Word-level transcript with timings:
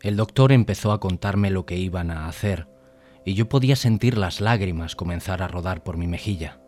El 0.00 0.16
doctor 0.16 0.52
empezó 0.52 0.92
a 0.92 1.00
contarme 1.00 1.50
lo 1.50 1.66
que 1.66 1.76
iban 1.76 2.12
a 2.12 2.28
hacer, 2.28 2.68
y 3.24 3.34
yo 3.34 3.48
podía 3.48 3.74
sentir 3.74 4.16
las 4.16 4.40
lágrimas 4.40 4.94
comenzar 4.94 5.42
a 5.42 5.48
rodar 5.48 5.82
por 5.82 5.96
mi 5.96 6.06
mejilla. 6.06 6.60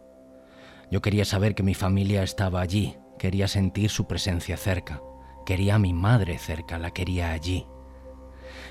Yo 0.90 1.00
quería 1.00 1.24
saber 1.24 1.54
que 1.54 1.62
mi 1.62 1.74
familia 1.74 2.24
estaba 2.24 2.60
allí, 2.60 2.96
quería 3.20 3.46
sentir 3.46 3.88
su 3.90 4.08
presencia 4.08 4.56
cerca, 4.56 5.00
quería 5.46 5.76
a 5.76 5.78
mi 5.78 5.92
madre 5.92 6.38
cerca, 6.38 6.76
la 6.78 6.90
quería 6.90 7.30
allí. 7.30 7.66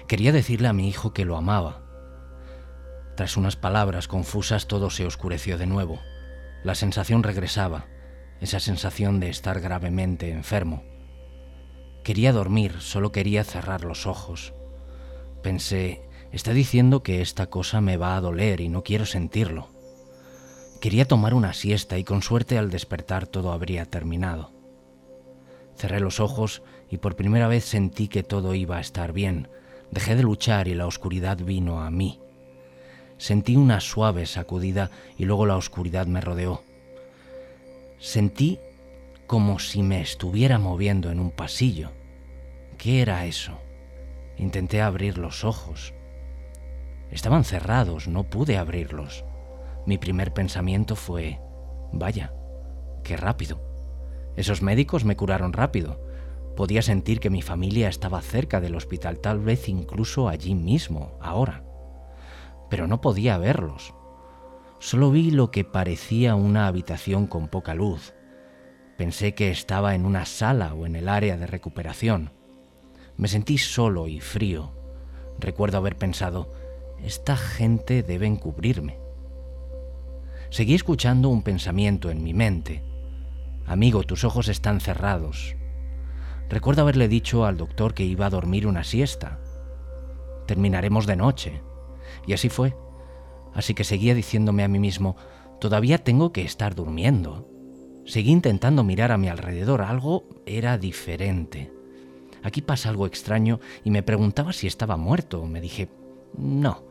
Quería 0.10 0.34
decirle 0.34 0.68
a 0.68 0.74
mi 0.74 0.90
hijo 0.90 1.14
que 1.14 1.24
lo 1.24 1.38
amaba. 1.38 1.86
Tras 3.16 3.38
unas 3.38 3.56
palabras 3.56 4.10
confusas 4.10 4.68
todo 4.68 4.90
se 4.90 5.06
oscureció 5.06 5.58
de 5.58 5.68
nuevo. 5.68 6.00
La 6.66 6.76
sensación 6.76 7.24
regresaba, 7.24 7.88
esa 8.42 8.60
sensación 8.60 9.22
de 9.22 9.30
estar 9.30 9.62
gravemente 9.62 10.32
enfermo. 10.32 10.84
Quería 12.04 12.34
dormir, 12.34 12.76
solo 12.80 13.12
quería 13.12 13.44
cerrar 13.44 13.84
los 13.84 14.08
ojos. 14.08 14.54
Pensé, 15.44 16.02
está 16.32 16.54
diciendo 16.54 17.04
que 17.04 17.22
esta 17.22 17.48
cosa 17.48 17.82
me 17.82 17.98
va 17.98 18.16
a 18.16 18.22
doler 18.22 18.62
y 18.62 18.70
no 18.70 18.84
quiero 18.84 19.06
sentirlo. 19.06 19.70
Quería 20.82 21.06
tomar 21.06 21.34
una 21.34 21.54
siesta 21.54 21.98
y 21.98 22.04
con 22.04 22.22
suerte 22.22 22.58
al 22.58 22.70
despertar 22.70 23.28
todo 23.28 23.52
habría 23.52 23.86
terminado. 23.86 24.52
Cerré 25.76 26.00
los 26.00 26.20
ojos 26.20 26.62
y 26.90 26.98
por 26.98 27.16
primera 27.16 27.48
vez 27.48 27.66
sentí 27.66 28.08
que 28.08 28.24
todo 28.24 28.56
iba 28.56 28.78
a 28.78 28.82
estar 28.82 29.12
bien. 29.12 29.50
Dejé 29.92 30.16
de 30.16 30.24
luchar 30.24 30.68
y 30.68 30.76
la 30.76 30.88
oscuridad 30.88 31.38
vino 31.38 31.82
a 31.82 31.92
mí. 31.92 32.20
Sentí 33.18 33.58
una 33.58 33.82
suave 33.82 34.26
sacudida 34.26 34.90
y 35.18 35.26
luego 35.26 35.46
la 35.46 35.58
oscuridad 35.58 36.08
me 36.08 36.22
rodeó. 36.22 36.64
Sentí 37.98 38.60
como 39.30 39.60
si 39.60 39.82
me 39.84 40.02
estuviera 40.02 40.60
moviendo 40.60 41.10
en 41.10 41.22
un 41.22 41.32
pasillo. 41.32 41.92
¿Qué 42.78 43.02
era 43.02 43.26
eso? 43.26 43.60
Intenté 44.36 44.82
abrir 44.82 45.18
los 45.18 45.46
ojos. 45.46 45.94
Estaban 47.12 47.46
cerrados, 47.46 48.10
no 48.10 48.30
pude 48.30 48.58
abrirlos. 48.58 49.24
Mi 49.86 49.98
primer 49.98 50.34
pensamiento 50.34 50.98
fue, 50.98 51.40
vaya, 51.94 52.34
qué 53.06 53.16
rápido. 53.16 53.62
Esos 54.36 54.62
médicos 54.62 55.06
me 55.06 55.16
curaron 55.16 55.54
rápido. 55.54 56.04
Podía 56.58 56.82
sentir 56.82 57.22
que 57.22 57.30
mi 57.30 57.42
familia 57.42 57.88
estaba 57.88 58.22
cerca 58.22 58.60
del 58.60 58.76
hospital, 58.76 59.20
tal 59.20 59.40
vez 59.40 59.70
incluso 59.70 60.28
allí 60.28 60.56
mismo, 60.56 61.18
ahora 61.22 61.64
pero 62.70 62.88
no 62.88 63.02
podía 63.02 63.38
verlos. 63.38 63.94
Solo 64.80 65.12
vi 65.12 65.32
lo 65.32 65.52
que 65.52 65.66
parecía 65.66 66.36
una 66.36 66.68
habitación 66.68 67.28
con 67.28 67.48
poca 67.50 67.74
luz. 67.74 68.14
Pensé 69.00 69.34
que 69.34 69.50
estaba 69.50 69.96
en 69.96 70.06
una 70.06 70.26
sala 70.26 70.74
o 70.74 70.86
en 70.86 70.98
el 70.98 71.08
área 71.08 71.38
de 71.38 71.48
recuperación. 71.48 72.34
Me 73.16 73.30
sentí 73.30 73.58
solo 73.58 74.10
y 74.10 74.20
frío. 74.20 74.74
Recuerdo 75.40 75.78
haber 75.78 75.96
pensado, 75.96 76.52
esta 77.02 77.38
gente 77.38 78.04
debe 78.04 78.28
encubrirme. 78.28 79.00
Seguí 80.50 80.76
escuchando 80.76 81.30
un 81.30 81.44
pensamiento 81.44 82.12
en 82.12 82.22
mi 82.22 82.34
mente. 82.34 82.84
Amigo, 83.66 84.04
tus 84.04 84.26
ojos 84.26 84.50
están 84.50 84.82
cerrados. 84.82 85.56
Recuerdo 86.50 86.82
haberle 86.82 87.08
dicho 87.08 87.46
al 87.46 87.56
doctor 87.56 87.94
que 87.94 88.04
iba 88.04 88.26
a 88.26 88.30
dormir 88.30 88.68
una 88.68 88.84
siesta. 88.84 89.40
Terminaremos 90.46 91.06
de 91.06 91.16
noche. 91.16 91.62
Y 92.28 92.34
así 92.34 92.50
fue. 92.50 92.76
Así 93.54 93.74
que 93.74 93.86
seguía 93.86 94.14
diciéndome 94.14 94.66
a 94.66 94.68
mí 94.68 94.78
mismo, 94.78 95.16
todavía 95.62 96.04
tengo 96.04 96.34
que 96.34 96.42
estar 96.42 96.76
durmiendo. 96.76 97.59
Seguí 98.10 98.32
intentando 98.32 98.84
mirar 98.84 99.12
a 99.12 99.20
mi 99.20 99.28
alrededor, 99.28 99.84
algo 99.84 100.24
era 100.48 100.80
diferente. 100.80 101.72
Aquí 102.42 102.64
pasa 102.64 102.90
algo 102.90 103.06
extraño 103.06 103.60
y 103.84 103.92
me 103.92 104.02
preguntaba 104.02 104.52
si 104.52 104.66
estaba 104.66 104.98
muerto. 104.98 105.46
Me 105.46 105.62
dije, 105.62 105.90
no, 106.36 106.82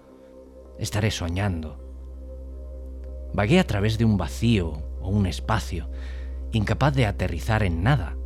estaré 0.78 1.10
soñando. 1.10 1.76
Vagué 3.34 3.58
a 3.58 3.66
través 3.66 3.98
de 3.98 4.04
un 4.04 4.16
vacío 4.16 4.80
o 5.00 5.08
un 5.08 5.26
espacio, 5.26 5.90
incapaz 6.52 6.94
de 6.94 7.06
aterrizar 7.06 7.64
en 7.64 7.82
nada. 7.82 8.16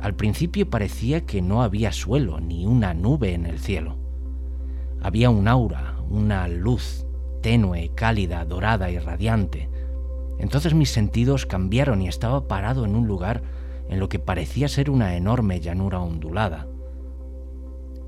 Al 0.00 0.16
principio 0.16 0.68
parecía 0.68 1.24
que 1.24 1.40
no 1.40 1.62
había 1.62 1.92
suelo 1.92 2.40
ni 2.40 2.66
una 2.66 2.94
nube 2.94 3.32
en 3.32 3.46
el 3.46 3.60
cielo. 3.60 3.96
Había 5.00 5.30
un 5.30 5.46
aura, 5.46 6.00
una 6.10 6.48
luz 6.48 7.06
tenue, 7.42 7.92
cálida, 7.94 8.44
dorada 8.44 8.90
y 8.90 8.98
radiante. 8.98 9.70
Entonces 10.38 10.74
mis 10.74 10.90
sentidos 10.90 11.46
cambiaron 11.46 12.02
y 12.02 12.08
estaba 12.08 12.46
parado 12.46 12.84
en 12.84 12.94
un 12.94 13.06
lugar 13.06 13.42
en 13.88 13.98
lo 13.98 14.08
que 14.08 14.18
parecía 14.18 14.68
ser 14.68 14.90
una 14.90 15.16
enorme 15.16 15.60
llanura 15.60 16.00
ondulada. 16.00 16.68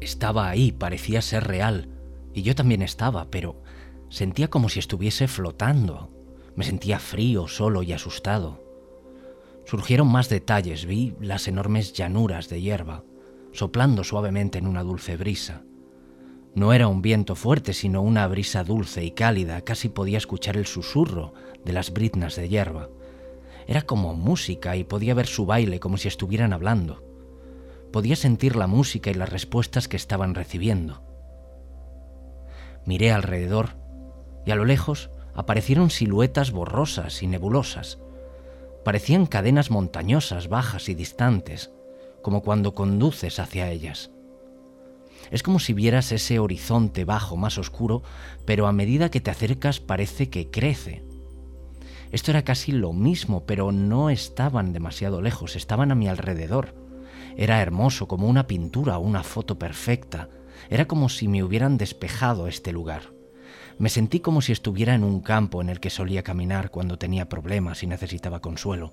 Estaba 0.00 0.48
ahí, 0.48 0.72
parecía 0.72 1.22
ser 1.22 1.44
real, 1.44 1.88
y 2.32 2.42
yo 2.42 2.54
también 2.54 2.82
estaba, 2.82 3.30
pero 3.30 3.62
sentía 4.08 4.48
como 4.48 4.68
si 4.68 4.78
estuviese 4.78 5.28
flotando. 5.28 6.10
Me 6.54 6.64
sentía 6.64 6.98
frío, 6.98 7.48
solo 7.48 7.82
y 7.82 7.92
asustado. 7.92 8.64
Surgieron 9.64 10.08
más 10.08 10.28
detalles, 10.28 10.86
vi 10.86 11.14
las 11.20 11.48
enormes 11.48 11.92
llanuras 11.92 12.48
de 12.48 12.60
hierba, 12.60 13.04
soplando 13.52 14.04
suavemente 14.04 14.58
en 14.58 14.66
una 14.66 14.82
dulce 14.82 15.16
brisa. 15.16 15.62
No 16.54 16.72
era 16.72 16.88
un 16.88 17.00
viento 17.00 17.36
fuerte, 17.36 17.72
sino 17.72 18.02
una 18.02 18.26
brisa 18.26 18.64
dulce 18.64 19.04
y 19.04 19.12
cálida, 19.12 19.60
casi 19.60 19.88
podía 19.88 20.18
escuchar 20.18 20.56
el 20.56 20.66
susurro 20.66 21.32
de 21.64 21.72
las 21.72 21.92
briznas 21.92 22.34
de 22.36 22.48
hierba. 22.48 22.88
Era 23.66 23.82
como 23.82 24.14
música 24.14 24.76
y 24.76 24.84
podía 24.84 25.14
ver 25.14 25.26
su 25.26 25.46
baile 25.46 25.78
como 25.78 25.96
si 25.96 26.08
estuvieran 26.08 26.52
hablando. 26.52 27.04
Podía 27.92 28.16
sentir 28.16 28.56
la 28.56 28.66
música 28.66 29.10
y 29.10 29.14
las 29.14 29.30
respuestas 29.30 29.86
que 29.86 29.96
estaban 29.96 30.34
recibiendo. 30.34 31.02
Miré 32.84 33.12
alrededor 33.12 33.76
y 34.44 34.50
a 34.50 34.56
lo 34.56 34.64
lejos 34.64 35.10
aparecieron 35.34 35.90
siluetas 35.90 36.50
borrosas 36.50 37.22
y 37.22 37.28
nebulosas. 37.28 37.98
Parecían 38.84 39.26
cadenas 39.26 39.70
montañosas, 39.70 40.48
bajas 40.48 40.88
y 40.88 40.94
distantes, 40.94 41.70
como 42.22 42.42
cuando 42.42 42.74
conduces 42.74 43.38
hacia 43.38 43.70
ellas. 43.70 44.10
Es 45.30 45.42
como 45.42 45.58
si 45.58 45.72
vieras 45.72 46.12
ese 46.12 46.38
horizonte 46.38 47.04
bajo 47.04 47.36
más 47.36 47.58
oscuro, 47.58 48.02
pero 48.44 48.66
a 48.66 48.72
medida 48.72 49.10
que 49.10 49.20
te 49.20 49.30
acercas 49.30 49.80
parece 49.80 50.28
que 50.28 50.50
crece. 50.50 51.04
Esto 52.10 52.32
era 52.32 52.42
casi 52.42 52.72
lo 52.72 52.92
mismo, 52.92 53.46
pero 53.46 53.70
no 53.70 54.10
estaban 54.10 54.72
demasiado 54.72 55.22
lejos, 55.22 55.54
estaban 55.54 55.92
a 55.92 55.94
mi 55.94 56.08
alrededor. 56.08 56.74
Era 57.36 57.62
hermoso, 57.62 58.08
como 58.08 58.26
una 58.26 58.48
pintura 58.48 58.98
o 58.98 59.00
una 59.00 59.22
foto 59.22 59.58
perfecta. 59.58 60.28
Era 60.68 60.86
como 60.86 61.08
si 61.08 61.28
me 61.28 61.44
hubieran 61.44 61.78
despejado 61.78 62.48
este 62.48 62.72
lugar. 62.72 63.14
Me 63.78 63.88
sentí 63.88 64.20
como 64.20 64.42
si 64.42 64.52
estuviera 64.52 64.94
en 64.94 65.04
un 65.04 65.20
campo 65.20 65.62
en 65.62 65.68
el 65.68 65.80
que 65.80 65.90
solía 65.90 66.22
caminar 66.22 66.70
cuando 66.70 66.98
tenía 66.98 67.28
problemas 67.28 67.82
y 67.82 67.86
necesitaba 67.86 68.40
consuelo. 68.40 68.92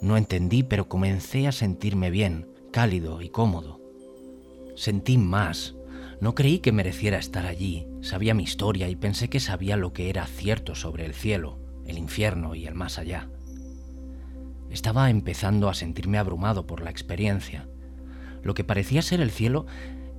No 0.00 0.16
entendí, 0.16 0.62
pero 0.62 0.88
comencé 0.88 1.46
a 1.48 1.52
sentirme 1.52 2.10
bien, 2.10 2.48
cálido 2.72 3.20
y 3.20 3.28
cómodo. 3.28 3.83
Sentí 4.74 5.18
más. 5.18 5.74
No 6.20 6.34
creí 6.34 6.58
que 6.58 6.72
mereciera 6.72 7.18
estar 7.18 7.46
allí. 7.46 7.86
Sabía 8.00 8.34
mi 8.34 8.42
historia 8.42 8.88
y 8.88 8.96
pensé 8.96 9.28
que 9.28 9.40
sabía 9.40 9.76
lo 9.76 9.92
que 9.92 10.10
era 10.10 10.26
cierto 10.26 10.74
sobre 10.74 11.06
el 11.06 11.14
cielo, 11.14 11.58
el 11.86 11.98
infierno 11.98 12.54
y 12.54 12.66
el 12.66 12.74
más 12.74 12.98
allá. 12.98 13.28
Estaba 14.70 15.10
empezando 15.10 15.68
a 15.68 15.74
sentirme 15.74 16.18
abrumado 16.18 16.66
por 16.66 16.82
la 16.82 16.90
experiencia. 16.90 17.68
Lo 18.42 18.54
que 18.54 18.64
parecía 18.64 19.02
ser 19.02 19.20
el 19.20 19.30
cielo 19.30 19.66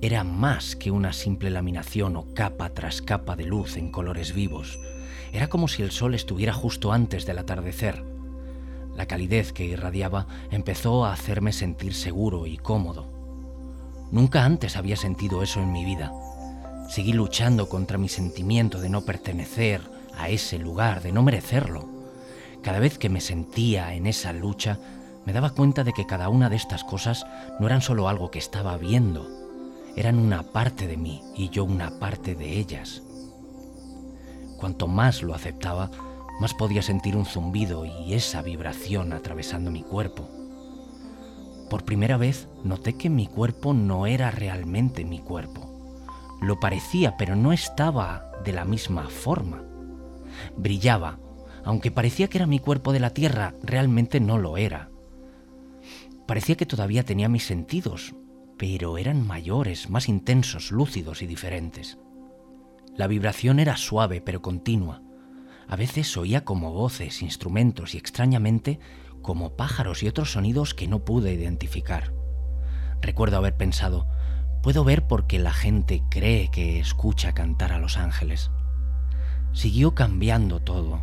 era 0.00 0.24
más 0.24 0.76
que 0.76 0.90
una 0.90 1.12
simple 1.12 1.50
laminación 1.50 2.16
o 2.16 2.32
capa 2.34 2.70
tras 2.70 3.02
capa 3.02 3.36
de 3.36 3.44
luz 3.44 3.76
en 3.76 3.90
colores 3.90 4.34
vivos. 4.34 4.78
Era 5.32 5.48
como 5.48 5.68
si 5.68 5.82
el 5.82 5.90
sol 5.90 6.14
estuviera 6.14 6.52
justo 6.52 6.92
antes 6.92 7.26
del 7.26 7.38
atardecer. 7.38 8.04
La 8.94 9.06
calidez 9.06 9.52
que 9.52 9.66
irradiaba 9.66 10.26
empezó 10.50 11.04
a 11.04 11.12
hacerme 11.12 11.52
sentir 11.52 11.92
seguro 11.92 12.46
y 12.46 12.56
cómodo. 12.56 13.15
Nunca 14.10 14.44
antes 14.44 14.76
había 14.76 14.96
sentido 14.96 15.42
eso 15.42 15.60
en 15.60 15.72
mi 15.72 15.84
vida. 15.84 16.12
Seguí 16.88 17.12
luchando 17.12 17.68
contra 17.68 17.98
mi 17.98 18.08
sentimiento 18.08 18.80
de 18.80 18.88
no 18.88 19.02
pertenecer 19.02 19.80
a 20.16 20.28
ese 20.28 20.58
lugar, 20.58 21.02
de 21.02 21.12
no 21.12 21.22
merecerlo. 21.22 21.88
Cada 22.62 22.78
vez 22.78 22.98
que 22.98 23.08
me 23.08 23.20
sentía 23.20 23.94
en 23.94 24.06
esa 24.06 24.32
lucha, 24.32 24.78
me 25.24 25.32
daba 25.32 25.50
cuenta 25.50 25.82
de 25.82 25.92
que 25.92 26.06
cada 26.06 26.28
una 26.28 26.48
de 26.48 26.56
estas 26.56 26.84
cosas 26.84 27.26
no 27.58 27.66
eran 27.66 27.82
solo 27.82 28.08
algo 28.08 28.30
que 28.30 28.38
estaba 28.38 28.76
viendo, 28.76 29.28
eran 29.96 30.18
una 30.18 30.42
parte 30.44 30.86
de 30.86 30.96
mí 30.96 31.22
y 31.34 31.48
yo 31.48 31.64
una 31.64 31.98
parte 31.98 32.34
de 32.34 32.58
ellas. 32.58 33.02
Cuanto 34.56 34.86
más 34.86 35.22
lo 35.22 35.34
aceptaba, 35.34 35.90
más 36.40 36.54
podía 36.54 36.82
sentir 36.82 37.16
un 37.16 37.24
zumbido 37.24 37.84
y 37.84 38.14
esa 38.14 38.42
vibración 38.42 39.12
atravesando 39.12 39.70
mi 39.70 39.82
cuerpo. 39.82 40.28
Por 41.70 41.84
primera 41.84 42.16
vez 42.16 42.48
noté 42.62 42.96
que 42.96 43.10
mi 43.10 43.26
cuerpo 43.26 43.74
no 43.74 44.06
era 44.06 44.30
realmente 44.30 45.04
mi 45.04 45.18
cuerpo. 45.18 45.72
Lo 46.40 46.60
parecía, 46.60 47.16
pero 47.16 47.34
no 47.34 47.52
estaba 47.52 48.30
de 48.44 48.52
la 48.52 48.64
misma 48.64 49.08
forma. 49.08 49.64
Brillaba, 50.56 51.18
aunque 51.64 51.90
parecía 51.90 52.28
que 52.28 52.38
era 52.38 52.46
mi 52.46 52.60
cuerpo 52.60 52.92
de 52.92 53.00
la 53.00 53.10
tierra, 53.10 53.54
realmente 53.62 54.20
no 54.20 54.38
lo 54.38 54.56
era. 54.56 54.90
Parecía 56.26 56.56
que 56.56 56.66
todavía 56.66 57.04
tenía 57.04 57.28
mis 57.28 57.44
sentidos, 57.44 58.14
pero 58.56 58.98
eran 58.98 59.26
mayores, 59.26 59.90
más 59.90 60.08
intensos, 60.08 60.70
lúcidos 60.70 61.22
y 61.22 61.26
diferentes. 61.26 61.98
La 62.96 63.06
vibración 63.06 63.58
era 63.58 63.76
suave 63.76 64.20
pero 64.20 64.42
continua. 64.42 65.02
A 65.68 65.76
veces 65.76 66.16
oía 66.16 66.44
como 66.44 66.72
voces, 66.72 67.22
instrumentos 67.22 67.94
y 67.94 67.98
extrañamente 67.98 68.78
como 69.26 69.56
pájaros 69.56 70.04
y 70.04 70.08
otros 70.08 70.30
sonidos 70.32 70.72
que 70.72 70.86
no 70.86 71.00
pude 71.00 71.34
identificar. 71.34 72.14
Recuerdo 73.02 73.36
haber 73.36 73.56
pensado, 73.56 74.06
puedo 74.62 74.84
ver 74.84 75.08
porque 75.08 75.40
la 75.40 75.52
gente 75.52 76.04
cree 76.08 76.48
que 76.48 76.78
escucha 76.78 77.32
cantar 77.32 77.72
a 77.72 77.80
los 77.80 77.96
ángeles. 77.96 78.52
Siguió 79.52 79.96
cambiando 79.96 80.60
todo 80.60 81.02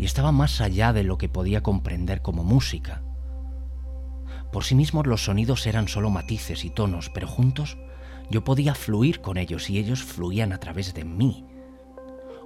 y 0.00 0.04
estaba 0.04 0.32
más 0.32 0.60
allá 0.60 0.92
de 0.92 1.04
lo 1.04 1.16
que 1.16 1.28
podía 1.28 1.62
comprender 1.62 2.22
como 2.22 2.42
música. 2.42 3.02
Por 4.52 4.64
sí 4.64 4.74
mismos 4.74 5.06
los 5.06 5.24
sonidos 5.24 5.68
eran 5.68 5.86
solo 5.86 6.10
matices 6.10 6.64
y 6.64 6.70
tonos, 6.70 7.08
pero 7.08 7.28
juntos 7.28 7.78
yo 8.30 8.42
podía 8.42 8.74
fluir 8.74 9.20
con 9.20 9.36
ellos 9.36 9.70
y 9.70 9.78
ellos 9.78 10.02
fluían 10.02 10.52
a 10.52 10.58
través 10.58 10.92
de 10.92 11.04
mí. 11.04 11.46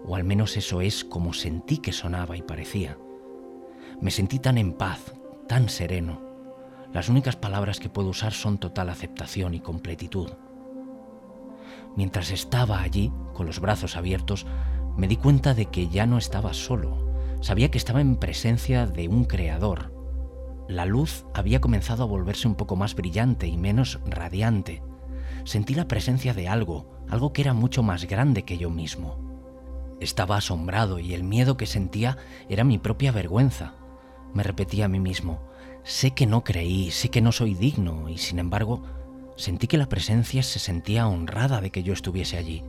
O 0.04 0.16
al 0.16 0.24
menos 0.24 0.58
eso 0.58 0.82
es 0.82 1.02
como 1.02 1.32
sentí 1.32 1.78
que 1.78 1.92
sonaba 1.92 2.36
y 2.36 2.42
parecía. 2.42 2.98
Me 4.00 4.12
sentí 4.12 4.38
tan 4.38 4.58
en 4.58 4.74
paz, 4.74 5.12
tan 5.48 5.68
sereno. 5.68 6.20
Las 6.92 7.08
únicas 7.08 7.34
palabras 7.34 7.80
que 7.80 7.88
puedo 7.88 8.10
usar 8.10 8.32
son 8.32 8.58
total 8.58 8.90
aceptación 8.90 9.54
y 9.54 9.60
completitud. 9.60 10.30
Mientras 11.96 12.30
estaba 12.30 12.80
allí, 12.80 13.12
con 13.34 13.46
los 13.46 13.58
brazos 13.58 13.96
abiertos, 13.96 14.46
me 14.96 15.08
di 15.08 15.16
cuenta 15.16 15.52
de 15.52 15.66
que 15.66 15.88
ya 15.88 16.06
no 16.06 16.16
estaba 16.16 16.54
solo. 16.54 17.08
Sabía 17.40 17.70
que 17.70 17.78
estaba 17.78 18.00
en 18.00 18.16
presencia 18.16 18.86
de 18.86 19.08
un 19.08 19.24
creador. 19.24 19.92
La 20.68 20.86
luz 20.86 21.24
había 21.34 21.60
comenzado 21.60 22.04
a 22.04 22.06
volverse 22.06 22.46
un 22.46 22.54
poco 22.54 22.76
más 22.76 22.94
brillante 22.94 23.48
y 23.48 23.56
menos 23.56 23.98
radiante. 24.06 24.82
Sentí 25.44 25.74
la 25.74 25.88
presencia 25.88 26.34
de 26.34 26.46
algo, 26.46 27.00
algo 27.08 27.32
que 27.32 27.42
era 27.42 27.52
mucho 27.52 27.82
más 27.82 28.04
grande 28.04 28.44
que 28.44 28.58
yo 28.58 28.70
mismo. 28.70 29.16
Estaba 30.00 30.36
asombrado 30.36 31.00
y 31.00 31.14
el 31.14 31.24
miedo 31.24 31.56
que 31.56 31.66
sentía 31.66 32.16
era 32.48 32.62
mi 32.62 32.78
propia 32.78 33.10
vergüenza. 33.10 33.74
Me 34.34 34.42
repetía 34.42 34.86
a 34.86 34.88
mí 34.88 35.00
mismo, 35.00 35.40
sé 35.84 36.12
que 36.12 36.26
no 36.26 36.44
creí, 36.44 36.90
sé 36.90 37.08
que 37.08 37.20
no 37.20 37.32
soy 37.32 37.54
digno, 37.54 38.08
y 38.08 38.18
sin 38.18 38.38
embargo, 38.38 38.82
sentí 39.36 39.66
que 39.66 39.78
la 39.78 39.88
presencia 39.88 40.42
se 40.42 40.58
sentía 40.58 41.08
honrada 41.08 41.60
de 41.60 41.70
que 41.70 41.82
yo 41.82 41.92
estuviese 41.92 42.36
allí. 42.36 42.64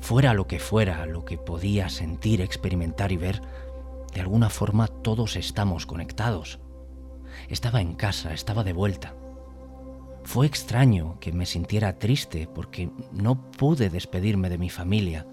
Fuera 0.00 0.34
lo 0.34 0.46
que 0.46 0.58
fuera, 0.58 1.06
lo 1.06 1.24
que 1.24 1.38
podía 1.38 1.88
sentir, 1.88 2.40
experimentar 2.42 3.12
y 3.12 3.16
ver, 3.16 3.40
de 4.12 4.20
alguna 4.20 4.50
forma 4.50 4.86
todos 4.88 5.36
estamos 5.36 5.86
conectados. 5.86 6.60
Estaba 7.48 7.80
en 7.80 7.94
casa, 7.94 8.32
estaba 8.32 8.64
de 8.64 8.72
vuelta. 8.72 9.14
Fue 10.24 10.46
extraño 10.46 11.18
que 11.20 11.32
me 11.32 11.46
sintiera 11.46 11.98
triste 11.98 12.46
porque 12.46 12.90
no 13.12 13.50
pude 13.50 13.90
despedirme 13.90 14.48
de 14.50 14.58
mi 14.58 14.70
familia, 14.70 15.26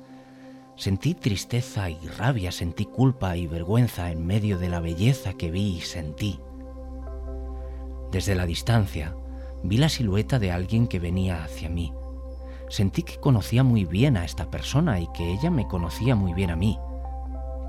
Sentí 0.75 1.13
tristeza 1.13 1.89
y 1.89 1.99
rabia, 2.17 2.51
sentí 2.51 2.85
culpa 2.85 3.35
y 3.35 3.45
vergüenza 3.45 4.11
en 4.11 4.25
medio 4.25 4.57
de 4.57 4.69
la 4.69 4.79
belleza 4.79 5.33
que 5.33 5.51
vi 5.51 5.77
y 5.77 5.81
sentí. 5.81 6.39
Desde 8.11 8.35
la 8.35 8.45
distancia, 8.45 9.15
vi 9.63 9.77
la 9.77 9.89
silueta 9.89 10.39
de 10.39 10.51
alguien 10.51 10.87
que 10.87 10.99
venía 10.99 11.43
hacia 11.43 11.69
mí. 11.69 11.93
Sentí 12.69 13.03
que 13.03 13.19
conocía 13.19 13.63
muy 13.63 13.85
bien 13.85 14.17
a 14.17 14.25
esta 14.25 14.49
persona 14.49 14.99
y 14.99 15.07
que 15.13 15.31
ella 15.31 15.51
me 15.51 15.67
conocía 15.67 16.15
muy 16.15 16.33
bien 16.33 16.49
a 16.49 16.55
mí, 16.55 16.79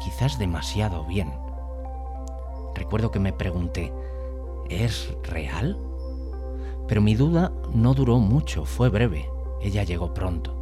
quizás 0.02 0.38
demasiado 0.38 1.04
bien. 1.04 1.32
Recuerdo 2.74 3.10
que 3.10 3.20
me 3.20 3.32
pregunté, 3.32 3.92
¿es 4.70 5.12
real? 5.24 5.76
Pero 6.88 7.00
mi 7.02 7.14
duda 7.14 7.52
no 7.74 7.94
duró 7.94 8.18
mucho, 8.18 8.64
fue 8.64 8.88
breve, 8.88 9.28
ella 9.60 9.82
llegó 9.82 10.14
pronto. 10.14 10.61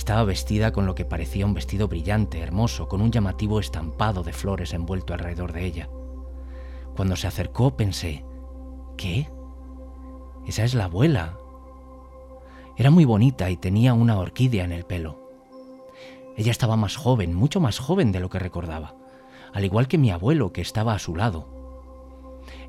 Estaba 0.00 0.24
vestida 0.24 0.72
con 0.72 0.86
lo 0.86 0.94
que 0.94 1.04
parecía 1.04 1.44
un 1.44 1.52
vestido 1.52 1.86
brillante, 1.86 2.40
hermoso, 2.40 2.88
con 2.88 3.02
un 3.02 3.12
llamativo 3.12 3.60
estampado 3.60 4.22
de 4.22 4.32
flores 4.32 4.72
envuelto 4.72 5.12
alrededor 5.12 5.52
de 5.52 5.66
ella. 5.66 5.90
Cuando 6.96 7.16
se 7.16 7.26
acercó 7.26 7.76
pensé, 7.76 8.24
¿qué? 8.96 9.28
Esa 10.46 10.64
es 10.64 10.72
la 10.72 10.84
abuela. 10.84 11.36
Era 12.78 12.90
muy 12.90 13.04
bonita 13.04 13.50
y 13.50 13.58
tenía 13.58 13.92
una 13.92 14.18
orquídea 14.18 14.64
en 14.64 14.72
el 14.72 14.86
pelo. 14.86 15.20
Ella 16.34 16.50
estaba 16.50 16.76
más 16.76 16.96
joven, 16.96 17.34
mucho 17.34 17.60
más 17.60 17.78
joven 17.78 18.10
de 18.10 18.20
lo 18.20 18.30
que 18.30 18.38
recordaba, 18.38 18.94
al 19.52 19.66
igual 19.66 19.86
que 19.86 19.98
mi 19.98 20.10
abuelo 20.10 20.54
que 20.54 20.62
estaba 20.62 20.94
a 20.94 20.98
su 20.98 21.14
lado. 21.14 21.46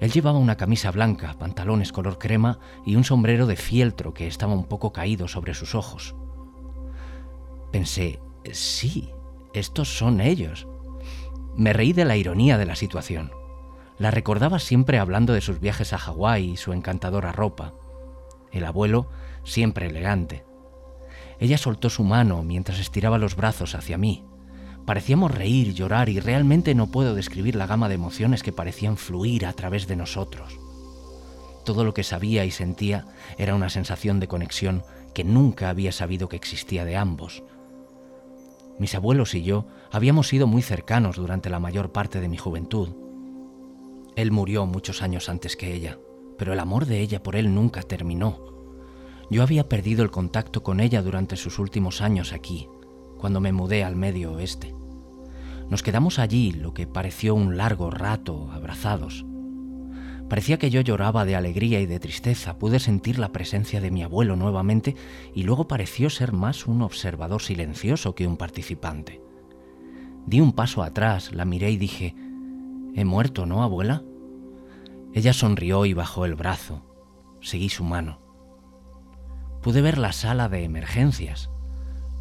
Él 0.02 0.12
llevaba 0.12 0.38
una 0.38 0.58
camisa 0.58 0.92
blanca, 0.92 1.34
pantalones 1.40 1.94
color 1.94 2.18
crema 2.18 2.60
y 2.86 2.98
un 2.98 3.06
sombrero 3.06 3.48
de 3.48 3.56
fieltro 3.56 4.14
que 4.14 4.28
estaba 4.28 4.52
un 4.52 4.66
poco 4.66 4.92
caído 4.92 5.30
sobre 5.30 5.54
sus 5.54 5.76
ojos. 5.76 6.14
Pensé, 7.72 8.20
sí, 8.52 9.12
estos 9.54 9.98
son 9.98 10.22
ellos. 10.22 10.68
Me 11.56 11.74
reí 11.74 11.94
de 11.94 12.06
la 12.06 12.18
ironía 12.18 12.58
de 12.58 12.66
la 12.66 12.76
situación. 12.76 13.32
La 13.98 14.12
recordaba 14.12 14.60
siempre 14.60 15.00
hablando 15.00 15.34
de 15.34 15.42
sus 15.42 15.60
viajes 15.60 15.94
a 15.94 15.98
Hawái 15.98 16.52
y 16.52 16.58
su 16.58 16.74
encantadora 16.74 17.32
ropa. 17.32 17.74
El 18.52 18.66
abuelo, 18.66 19.08
siempre 19.44 19.88
elegante. 19.88 20.44
Ella 21.40 21.58
soltó 21.58 21.90
su 21.90 22.04
mano 22.04 22.44
mientras 22.44 22.80
estiraba 22.80 23.18
los 23.18 23.36
brazos 23.36 23.76
hacia 23.76 23.98
mí. 23.98 24.26
Parecíamos 24.86 25.32
reír, 25.32 25.74
llorar 25.74 26.10
y 26.10 26.20
realmente 26.20 26.76
no 26.76 26.88
puedo 26.88 27.16
describir 27.16 27.56
la 27.56 27.68
gama 27.68 27.90
de 27.90 27.96
emociones 27.96 28.44
que 28.44 28.52
parecían 28.52 28.98
fluir 28.98 29.46
a 29.46 29.54
través 29.54 29.88
de 29.88 29.96
nosotros. 29.96 30.60
Todo 31.64 31.84
lo 31.84 31.94
que 31.94 32.04
sabía 32.04 32.44
y 32.46 32.52
sentía 32.52 33.06
era 33.38 33.56
una 33.56 33.70
sensación 33.70 34.20
de 34.20 34.28
conexión 34.28 34.84
que 35.14 35.24
nunca 35.24 35.70
había 35.70 35.92
sabido 35.92 36.28
que 36.28 36.36
existía 36.36 36.86
de 36.86 36.98
ambos, 36.98 37.44
mis 38.82 38.96
abuelos 38.96 39.36
y 39.36 39.44
yo 39.44 39.68
habíamos 39.92 40.28
sido 40.28 40.48
muy 40.48 40.64
cercanos 40.64 41.16
durante 41.16 41.52
la 41.52 41.60
mayor 41.60 41.92
parte 41.92 42.20
de 42.20 42.28
mi 42.28 42.38
juventud. 42.38 42.90
Él 44.16 44.32
murió 44.32 44.66
muchos 44.66 45.04
años 45.04 45.30
antes 45.30 45.56
que 45.56 45.76
ella, 45.76 46.00
pero 46.36 46.52
el 46.52 46.60
amor 46.60 46.88
de 46.88 47.00
ella 47.00 47.22
por 47.22 47.36
él 47.36 47.54
nunca 47.54 47.84
terminó. 47.84 48.40
Yo 49.30 49.44
había 49.44 49.70
perdido 49.70 50.02
el 50.02 50.10
contacto 50.10 50.64
con 50.64 50.80
ella 50.80 51.04
durante 51.04 51.36
sus 51.36 51.60
últimos 51.60 52.02
años 52.02 52.34
aquí, 52.34 52.68
cuando 53.20 53.40
me 53.40 53.52
mudé 53.52 53.84
al 53.84 53.96
medio 53.96 54.34
oeste. 54.34 54.74
Nos 55.70 55.84
quedamos 55.84 56.18
allí 56.18 56.52
lo 56.52 56.74
que 56.74 56.88
pareció 56.88 57.36
un 57.36 57.58
largo 57.58 57.92
rato 57.92 58.50
abrazados, 58.52 59.28
Parecía 60.32 60.58
que 60.58 60.70
yo 60.70 60.80
lloraba 60.80 61.26
de 61.26 61.36
alegría 61.36 61.82
y 61.82 61.86
de 61.86 62.00
tristeza. 62.00 62.58
Pude 62.58 62.80
sentir 62.80 63.20
la 63.20 63.34
presencia 63.34 63.82
de 63.82 63.92
mi 63.92 64.02
abuelo 64.02 64.38
nuevamente 64.38 64.96
y 65.36 65.44
luego 65.44 65.68
pareció 65.68 66.10
ser 66.10 66.32
más 66.32 66.68
un 66.68 66.84
observador 66.84 67.42
silencioso 67.42 68.16
que 68.16 68.28
un 68.28 68.38
participante. 68.38 69.22
Di 70.26 70.40
un 70.40 70.54
paso 70.54 70.84
atrás, 70.84 71.34
la 71.34 71.44
miré 71.44 71.72
y 71.72 71.76
dije, 71.76 72.16
¿He 72.96 73.04
muerto, 73.04 73.46
no, 73.46 73.62
abuela? 73.62 74.04
Ella 75.14 75.34
sonrió 75.34 75.86
y 75.86 75.94
bajó 75.94 76.24
el 76.24 76.36
brazo. 76.36 76.82
Seguí 77.42 77.68
su 77.68 77.84
mano. 77.84 78.22
Pude 79.62 79.82
ver 79.82 79.98
la 79.98 80.14
sala 80.14 80.48
de 80.48 80.64
emergencias. 80.64 81.50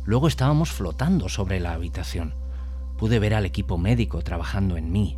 Luego 0.04 0.26
estábamos 0.26 0.72
flotando 0.72 1.28
sobre 1.28 1.60
la 1.60 1.74
habitación. 1.74 2.34
Pude 2.98 3.20
ver 3.20 3.34
al 3.34 3.46
equipo 3.46 3.78
médico 3.78 4.20
trabajando 4.22 4.76
en 4.76 4.90
mí, 4.90 5.16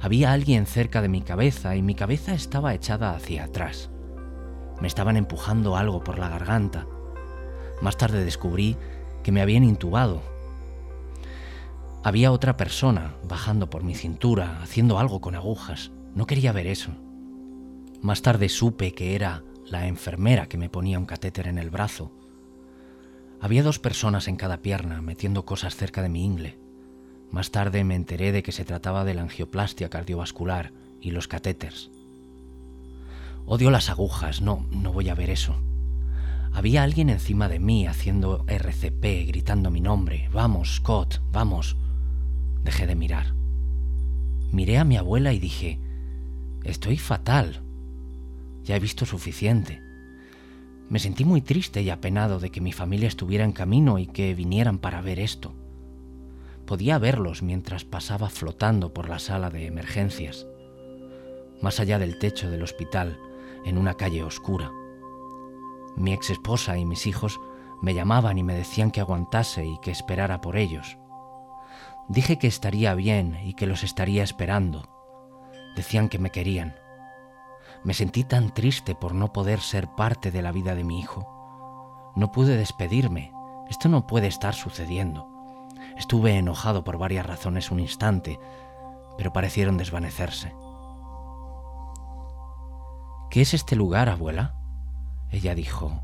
había 0.00 0.32
alguien 0.32 0.66
cerca 0.66 1.02
de 1.02 1.08
mi 1.08 1.22
cabeza 1.22 1.74
y 1.74 1.82
mi 1.82 1.94
cabeza 1.94 2.32
estaba 2.32 2.74
echada 2.74 3.14
hacia 3.14 3.44
atrás. 3.44 3.90
Me 4.80 4.86
estaban 4.86 5.16
empujando 5.16 5.76
algo 5.76 6.04
por 6.04 6.18
la 6.18 6.28
garganta. 6.28 6.86
Más 7.82 7.96
tarde 7.96 8.24
descubrí 8.24 8.76
que 9.24 9.32
me 9.32 9.40
habían 9.40 9.64
intubado. 9.64 10.22
Había 12.04 12.30
otra 12.30 12.56
persona 12.56 13.16
bajando 13.28 13.70
por 13.70 13.82
mi 13.82 13.94
cintura, 13.94 14.62
haciendo 14.62 14.98
algo 15.00 15.20
con 15.20 15.34
agujas. 15.34 15.90
No 16.14 16.26
quería 16.26 16.52
ver 16.52 16.68
eso. 16.68 16.92
Más 18.00 18.22
tarde 18.22 18.48
supe 18.48 18.92
que 18.92 19.16
era 19.16 19.42
la 19.66 19.88
enfermera 19.88 20.46
que 20.46 20.58
me 20.58 20.70
ponía 20.70 20.98
un 20.98 21.06
catéter 21.06 21.48
en 21.48 21.58
el 21.58 21.70
brazo. 21.70 22.12
Había 23.40 23.64
dos 23.64 23.80
personas 23.80 24.28
en 24.28 24.36
cada 24.36 24.62
pierna 24.62 25.02
metiendo 25.02 25.44
cosas 25.44 25.74
cerca 25.74 26.02
de 26.02 26.08
mi 26.08 26.24
ingle. 26.24 26.67
Más 27.30 27.50
tarde 27.50 27.84
me 27.84 27.94
enteré 27.94 28.32
de 28.32 28.42
que 28.42 28.52
se 28.52 28.64
trataba 28.64 29.04
de 29.04 29.14
la 29.14 29.22
angioplastia 29.22 29.90
cardiovascular 29.90 30.72
y 31.00 31.10
los 31.10 31.28
catéteres. 31.28 31.90
Odio 33.46 33.70
las 33.70 33.90
agujas, 33.90 34.40
no, 34.40 34.66
no 34.70 34.92
voy 34.92 35.08
a 35.08 35.14
ver 35.14 35.30
eso. 35.30 35.56
Había 36.52 36.82
alguien 36.82 37.10
encima 37.10 37.48
de 37.48 37.60
mí 37.60 37.86
haciendo 37.86 38.44
RCP, 38.46 39.26
gritando 39.28 39.70
mi 39.70 39.80
nombre. 39.80 40.28
Vamos, 40.32 40.76
Scott, 40.76 41.20
vamos. 41.32 41.76
Dejé 42.64 42.86
de 42.86 42.94
mirar. 42.94 43.34
Miré 44.50 44.78
a 44.78 44.84
mi 44.84 44.96
abuela 44.96 45.32
y 45.32 45.38
dije, 45.38 45.78
estoy 46.64 46.96
fatal. 46.96 47.60
Ya 48.64 48.76
he 48.76 48.80
visto 48.80 49.06
suficiente. 49.06 49.80
Me 50.88 50.98
sentí 50.98 51.24
muy 51.24 51.42
triste 51.42 51.82
y 51.82 51.90
apenado 51.90 52.40
de 52.40 52.50
que 52.50 52.62
mi 52.62 52.72
familia 52.72 53.08
estuviera 53.08 53.44
en 53.44 53.52
camino 53.52 53.98
y 53.98 54.06
que 54.06 54.34
vinieran 54.34 54.78
para 54.78 55.02
ver 55.02 55.20
esto. 55.20 55.54
Podía 56.68 56.98
verlos 56.98 57.42
mientras 57.42 57.86
pasaba 57.86 58.28
flotando 58.28 58.92
por 58.92 59.08
la 59.08 59.18
sala 59.18 59.48
de 59.48 59.64
emergencias. 59.64 60.46
Más 61.62 61.80
allá 61.80 61.98
del 61.98 62.18
techo 62.18 62.50
del 62.50 62.62
hospital, 62.62 63.18
en 63.64 63.78
una 63.78 63.94
calle 63.94 64.22
oscura. 64.22 64.70
Mi 65.96 66.12
ex 66.12 66.28
esposa 66.28 66.76
y 66.76 66.84
mis 66.84 67.06
hijos 67.06 67.40
me 67.80 67.94
llamaban 67.94 68.36
y 68.36 68.42
me 68.42 68.52
decían 68.52 68.90
que 68.90 69.00
aguantase 69.00 69.64
y 69.64 69.78
que 69.78 69.90
esperara 69.90 70.42
por 70.42 70.58
ellos. 70.58 70.98
Dije 72.10 72.38
que 72.38 72.48
estaría 72.48 72.94
bien 72.94 73.40
y 73.44 73.54
que 73.54 73.66
los 73.66 73.82
estaría 73.82 74.22
esperando. 74.22 74.90
Decían 75.74 76.10
que 76.10 76.18
me 76.18 76.28
querían. 76.28 76.76
Me 77.82 77.94
sentí 77.94 78.24
tan 78.24 78.52
triste 78.52 78.94
por 78.94 79.14
no 79.14 79.32
poder 79.32 79.60
ser 79.60 79.88
parte 79.96 80.30
de 80.30 80.42
la 80.42 80.52
vida 80.52 80.74
de 80.74 80.84
mi 80.84 81.00
hijo. 81.00 82.12
No 82.14 82.30
pude 82.30 82.58
despedirme. 82.58 83.32
Esto 83.70 83.88
no 83.88 84.06
puede 84.06 84.26
estar 84.26 84.52
sucediendo. 84.52 85.37
Estuve 85.98 86.36
enojado 86.36 86.84
por 86.84 86.96
varias 86.96 87.26
razones 87.26 87.70
un 87.70 87.80
instante, 87.80 88.38
pero 89.16 89.32
parecieron 89.32 89.76
desvanecerse. 89.76 90.54
¿Qué 93.30 93.42
es 93.42 93.52
este 93.52 93.76
lugar, 93.76 94.08
abuela? 94.08 94.54
Ella 95.30 95.54
dijo, 95.54 96.00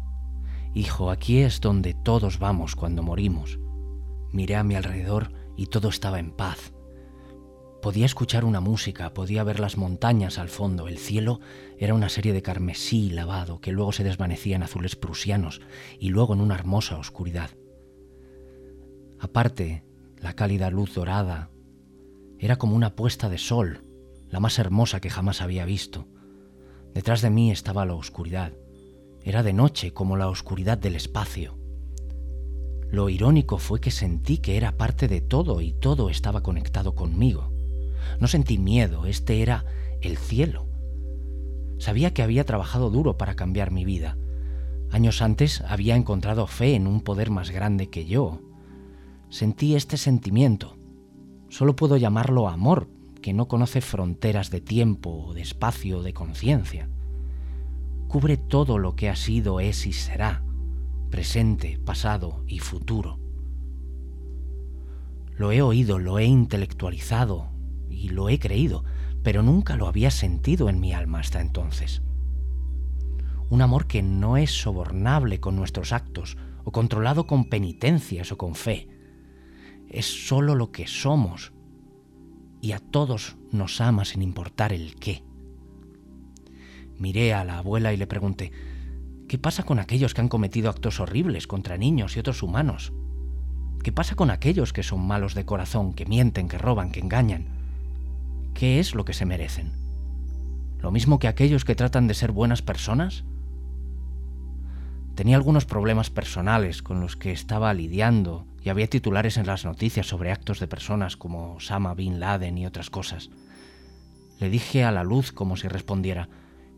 Hijo, 0.74 1.10
aquí 1.10 1.38
es 1.38 1.60
donde 1.60 1.94
todos 1.94 2.40
vamos 2.40 2.74
cuando 2.74 3.02
morimos. 3.04 3.60
Miré 4.32 4.56
a 4.56 4.64
mi 4.64 4.74
alrededor 4.74 5.32
y 5.56 5.66
todo 5.66 5.88
estaba 5.88 6.18
en 6.18 6.32
paz. 6.32 6.72
Podía 7.80 8.06
escuchar 8.06 8.44
una 8.44 8.60
música, 8.60 9.14
podía 9.14 9.44
ver 9.44 9.60
las 9.60 9.76
montañas 9.76 10.38
al 10.38 10.48
fondo, 10.48 10.88
el 10.88 10.98
cielo 10.98 11.38
era 11.78 11.94
una 11.94 12.08
serie 12.08 12.32
de 12.32 12.42
carmesí 12.42 13.10
lavado 13.10 13.60
que 13.60 13.72
luego 13.72 13.92
se 13.92 14.02
desvanecía 14.02 14.56
en 14.56 14.64
azules 14.64 14.96
prusianos 14.96 15.60
y 16.00 16.08
luego 16.08 16.34
en 16.34 16.40
una 16.40 16.56
hermosa 16.56 16.96
oscuridad. 16.96 17.50
Aparte, 19.20 19.83
la 20.24 20.32
cálida 20.32 20.70
luz 20.70 20.94
dorada 20.94 21.50
era 22.38 22.56
como 22.56 22.74
una 22.74 22.96
puesta 22.96 23.28
de 23.28 23.36
sol, 23.36 23.84
la 24.30 24.40
más 24.40 24.58
hermosa 24.58 24.98
que 24.98 25.10
jamás 25.10 25.42
había 25.42 25.66
visto. 25.66 26.06
Detrás 26.94 27.20
de 27.20 27.28
mí 27.28 27.50
estaba 27.50 27.84
la 27.84 27.92
oscuridad. 27.92 28.54
Era 29.22 29.42
de 29.42 29.52
noche 29.52 29.92
como 29.92 30.16
la 30.16 30.30
oscuridad 30.30 30.78
del 30.78 30.96
espacio. 30.96 31.58
Lo 32.90 33.10
irónico 33.10 33.58
fue 33.58 33.82
que 33.82 33.90
sentí 33.90 34.38
que 34.38 34.56
era 34.56 34.78
parte 34.78 35.08
de 35.08 35.20
todo 35.20 35.60
y 35.60 35.72
todo 35.74 36.08
estaba 36.08 36.42
conectado 36.42 36.94
conmigo. 36.94 37.52
No 38.18 38.26
sentí 38.26 38.56
miedo, 38.56 39.04
este 39.04 39.42
era 39.42 39.66
el 40.00 40.16
cielo. 40.16 40.64
Sabía 41.76 42.14
que 42.14 42.22
había 42.22 42.46
trabajado 42.46 42.88
duro 42.88 43.18
para 43.18 43.36
cambiar 43.36 43.70
mi 43.70 43.84
vida. 43.84 44.16
Años 44.90 45.20
antes 45.20 45.60
había 45.68 45.96
encontrado 45.96 46.46
fe 46.46 46.76
en 46.76 46.86
un 46.86 47.02
poder 47.02 47.28
más 47.28 47.50
grande 47.50 47.90
que 47.90 48.06
yo. 48.06 48.40
Sentí 49.34 49.74
este 49.74 49.96
sentimiento. 49.96 50.76
Solo 51.48 51.74
puedo 51.74 51.96
llamarlo 51.96 52.46
amor, 52.46 52.86
que 53.20 53.32
no 53.32 53.48
conoce 53.48 53.80
fronteras 53.80 54.48
de 54.52 54.60
tiempo, 54.60 55.34
de 55.34 55.40
espacio, 55.40 56.04
de 56.04 56.14
conciencia. 56.14 56.88
Cubre 58.06 58.36
todo 58.36 58.78
lo 58.78 58.94
que 58.94 59.08
ha 59.08 59.16
sido, 59.16 59.58
es 59.58 59.88
y 59.88 59.92
será, 59.92 60.44
presente, 61.10 61.80
pasado 61.84 62.44
y 62.46 62.60
futuro. 62.60 63.18
Lo 65.36 65.50
he 65.50 65.62
oído, 65.62 65.98
lo 65.98 66.20
he 66.20 66.26
intelectualizado, 66.26 67.48
y 67.90 68.10
lo 68.10 68.28
he 68.28 68.38
creído, 68.38 68.84
pero 69.24 69.42
nunca 69.42 69.74
lo 69.74 69.88
había 69.88 70.12
sentido 70.12 70.68
en 70.68 70.78
mi 70.78 70.92
alma 70.92 71.18
hasta 71.18 71.40
entonces. 71.40 72.02
Un 73.50 73.62
amor 73.62 73.88
que 73.88 74.00
no 74.00 74.36
es 74.36 74.52
sobornable 74.52 75.40
con 75.40 75.56
nuestros 75.56 75.92
actos 75.92 76.36
o 76.62 76.70
controlado 76.70 77.26
con 77.26 77.46
penitencias 77.46 78.30
o 78.30 78.38
con 78.38 78.54
fe. 78.54 78.93
Es 79.94 80.26
solo 80.26 80.54
lo 80.54 80.72
que 80.72 80.86
somos 80.86 81.52
y 82.60 82.72
a 82.72 82.78
todos 82.78 83.36
nos 83.52 83.80
ama 83.80 84.04
sin 84.04 84.22
importar 84.22 84.72
el 84.72 84.96
qué. 84.96 85.22
Miré 86.98 87.34
a 87.34 87.44
la 87.44 87.58
abuela 87.58 87.92
y 87.92 87.96
le 87.96 88.06
pregunté, 88.06 88.52
¿qué 89.28 89.38
pasa 89.38 89.62
con 89.62 89.78
aquellos 89.78 90.14
que 90.14 90.20
han 90.20 90.28
cometido 90.28 90.68
actos 90.68 91.00
horribles 91.00 91.46
contra 91.46 91.76
niños 91.76 92.16
y 92.16 92.20
otros 92.20 92.42
humanos? 92.42 92.92
¿Qué 93.82 93.92
pasa 93.92 94.14
con 94.14 94.30
aquellos 94.30 94.72
que 94.72 94.82
son 94.82 95.06
malos 95.06 95.34
de 95.34 95.44
corazón, 95.44 95.94
que 95.94 96.06
mienten, 96.06 96.48
que 96.48 96.58
roban, 96.58 96.90
que 96.90 97.00
engañan? 97.00 97.54
qué 98.54 98.78
es 98.78 98.94
lo 98.94 99.04
que 99.04 99.12
se 99.12 99.26
merecen. 99.26 99.72
¿Lo 100.78 100.90
mismo 100.90 101.18
que 101.18 101.28
aquellos 101.28 101.64
que 101.64 101.74
tratan 101.74 102.06
de 102.06 102.14
ser 102.14 102.32
buenas 102.32 102.62
personas? 102.62 103.24
Tenía 105.14 105.36
algunos 105.36 105.66
problemas 105.66 106.10
personales 106.10 106.82
con 106.82 107.00
los 107.00 107.16
que 107.16 107.32
estaba 107.32 107.74
lidiando 107.74 108.46
y 108.64 108.70
había 108.70 108.88
titulares 108.88 109.36
en 109.36 109.46
las 109.46 109.64
noticias 109.64 110.06
sobre 110.06 110.32
actos 110.32 110.58
de 110.58 110.66
personas 110.66 111.16
como 111.16 111.54
Osama 111.54 111.94
Bin 111.94 112.18
Laden 112.18 112.58
y 112.58 112.66
otras 112.66 112.90
cosas. 112.90 113.30
Le 114.40 114.48
dije 114.48 114.84
a 114.84 114.90
la 114.90 115.04
luz 115.04 115.32
como 115.32 115.56
si 115.56 115.68
respondiera, 115.68 116.28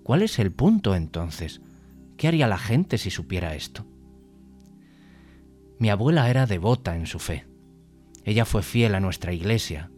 ¿cuál 0.02 0.22
es 0.22 0.38
el 0.38 0.52
punto 0.52 0.94
entonces? 0.94 1.60
¿Qué 2.16 2.28
haría 2.28 2.48
la 2.48 2.58
gente 2.58 2.98
si 2.98 3.10
supiera 3.10 3.54
esto? 3.54 3.86
Mi 5.78 5.90
abuela 5.90 6.28
era 6.28 6.46
devota 6.46 6.96
en 6.96 7.06
su 7.06 7.18
fe. 7.18 7.46
Ella 8.24 8.44
fue 8.44 8.62
fiel 8.62 8.94
a 8.94 9.00
nuestra 9.00 9.32
iglesia 9.32 9.90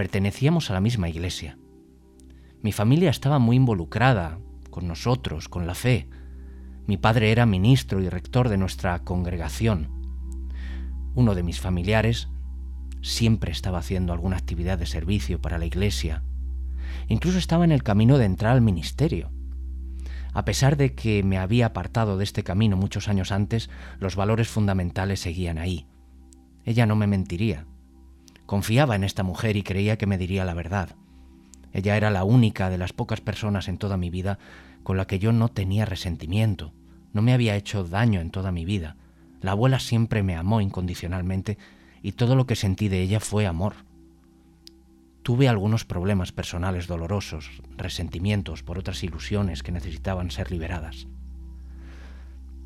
pertenecíamos 0.00 0.70
a 0.70 0.72
la 0.72 0.80
misma 0.80 1.10
iglesia. 1.10 1.58
Mi 2.62 2.72
familia 2.72 3.10
estaba 3.10 3.38
muy 3.38 3.56
involucrada 3.56 4.38
con 4.70 4.88
nosotros, 4.88 5.50
con 5.50 5.66
la 5.66 5.74
fe. 5.74 6.08
Mi 6.86 6.96
padre 6.96 7.32
era 7.32 7.44
ministro 7.44 8.00
y 8.00 8.08
rector 8.08 8.48
de 8.48 8.56
nuestra 8.56 9.00
congregación. 9.00 9.99
Uno 11.14 11.34
de 11.34 11.42
mis 11.42 11.60
familiares 11.60 12.28
siempre 13.02 13.52
estaba 13.52 13.78
haciendo 13.78 14.12
alguna 14.12 14.36
actividad 14.36 14.78
de 14.78 14.86
servicio 14.86 15.40
para 15.40 15.58
la 15.58 15.66
iglesia. 15.66 16.22
Incluso 17.08 17.38
estaba 17.38 17.64
en 17.64 17.72
el 17.72 17.82
camino 17.82 18.18
de 18.18 18.26
entrar 18.26 18.52
al 18.52 18.60
ministerio. 18.60 19.30
A 20.32 20.44
pesar 20.44 20.76
de 20.76 20.94
que 20.94 21.22
me 21.22 21.38
había 21.38 21.66
apartado 21.66 22.16
de 22.16 22.24
este 22.24 22.44
camino 22.44 22.76
muchos 22.76 23.08
años 23.08 23.32
antes, 23.32 23.68
los 23.98 24.14
valores 24.14 24.48
fundamentales 24.48 25.20
seguían 25.20 25.58
ahí. 25.58 25.86
Ella 26.64 26.86
no 26.86 26.94
me 26.94 27.06
mentiría. 27.06 27.66
Confiaba 28.46 28.94
en 28.94 29.04
esta 29.04 29.22
mujer 29.22 29.56
y 29.56 29.62
creía 29.62 29.98
que 29.98 30.06
me 30.06 30.18
diría 30.18 30.44
la 30.44 30.54
verdad. 30.54 30.96
Ella 31.72 31.96
era 31.96 32.10
la 32.10 32.24
única 32.24 32.70
de 32.70 32.78
las 32.78 32.92
pocas 32.92 33.20
personas 33.20 33.68
en 33.68 33.78
toda 33.78 33.96
mi 33.96 34.10
vida 34.10 34.38
con 34.82 34.96
la 34.96 35.06
que 35.06 35.18
yo 35.18 35.32
no 35.32 35.48
tenía 35.48 35.84
resentimiento. 35.84 36.72
No 37.12 37.22
me 37.22 37.32
había 37.32 37.56
hecho 37.56 37.84
daño 37.84 38.20
en 38.20 38.30
toda 38.30 38.52
mi 38.52 38.64
vida. 38.64 38.96
La 39.40 39.52
abuela 39.52 39.78
siempre 39.78 40.22
me 40.22 40.36
amó 40.36 40.60
incondicionalmente 40.60 41.58
y 42.02 42.12
todo 42.12 42.36
lo 42.36 42.46
que 42.46 42.56
sentí 42.56 42.88
de 42.88 43.00
ella 43.00 43.20
fue 43.20 43.46
amor. 43.46 43.74
Tuve 45.22 45.48
algunos 45.48 45.84
problemas 45.84 46.32
personales 46.32 46.86
dolorosos, 46.86 47.62
resentimientos 47.76 48.62
por 48.62 48.78
otras 48.78 49.02
ilusiones 49.04 49.62
que 49.62 49.72
necesitaban 49.72 50.30
ser 50.30 50.50
liberadas. 50.50 51.06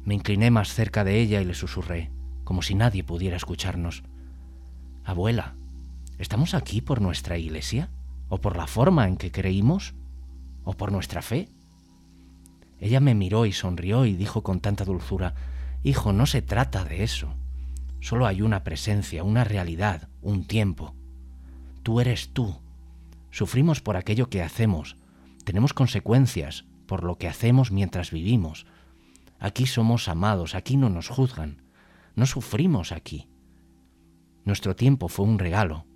Me 0.04 0.14
incliné 0.14 0.50
más 0.50 0.72
cerca 0.72 1.04
de 1.04 1.20
ella 1.20 1.40
y 1.40 1.44
le 1.44 1.54
susurré, 1.54 2.10
como 2.44 2.62
si 2.62 2.74
nadie 2.74 3.02
pudiera 3.02 3.36
escucharnos. 3.36 4.02
Abuela, 5.04 5.54
¿Estamos 6.18 6.54
aquí 6.54 6.80
por 6.80 7.00
nuestra 7.00 7.38
iglesia? 7.38 7.90
¿O 8.28 8.38
por 8.38 8.56
la 8.56 8.66
forma 8.66 9.08
en 9.08 9.16
que 9.16 9.32
creímos? 9.32 9.94
¿O 10.62 10.74
por 10.74 10.92
nuestra 10.92 11.22
fe? 11.22 11.48
Ella 12.80 13.00
me 13.00 13.14
miró 13.14 13.46
y 13.46 13.52
sonrió 13.52 14.04
y 14.06 14.14
dijo 14.14 14.42
con 14.42 14.60
tanta 14.60 14.84
dulzura, 14.84 15.34
Hijo, 15.84 16.12
no 16.12 16.26
se 16.26 16.42
trata 16.42 16.84
de 16.84 17.04
eso. 17.04 17.34
Solo 18.00 18.26
hay 18.26 18.42
una 18.42 18.64
presencia, 18.64 19.22
una 19.22 19.44
realidad, 19.44 20.08
un 20.22 20.44
tiempo. 20.46 20.94
Tú 21.82 22.00
eres 22.00 22.30
tú. 22.32 22.56
Sufrimos 23.30 23.80
por 23.80 23.96
aquello 23.96 24.30
que 24.30 24.42
hacemos. 24.42 24.96
Tenemos 25.44 25.74
consecuencias 25.74 26.64
por 26.86 27.04
lo 27.04 27.18
que 27.18 27.28
hacemos 27.28 27.70
mientras 27.70 28.10
vivimos. 28.10 28.66
Aquí 29.38 29.66
somos 29.66 30.08
amados, 30.08 30.54
aquí 30.54 30.76
no 30.76 30.88
nos 30.88 31.08
juzgan. 31.08 31.62
No 32.16 32.26
sufrimos 32.26 32.90
aquí. 32.90 33.28
Nuestro 34.44 34.74
tiempo 34.74 35.08
fue 35.08 35.26
un 35.26 35.38
regalo, 35.38 35.86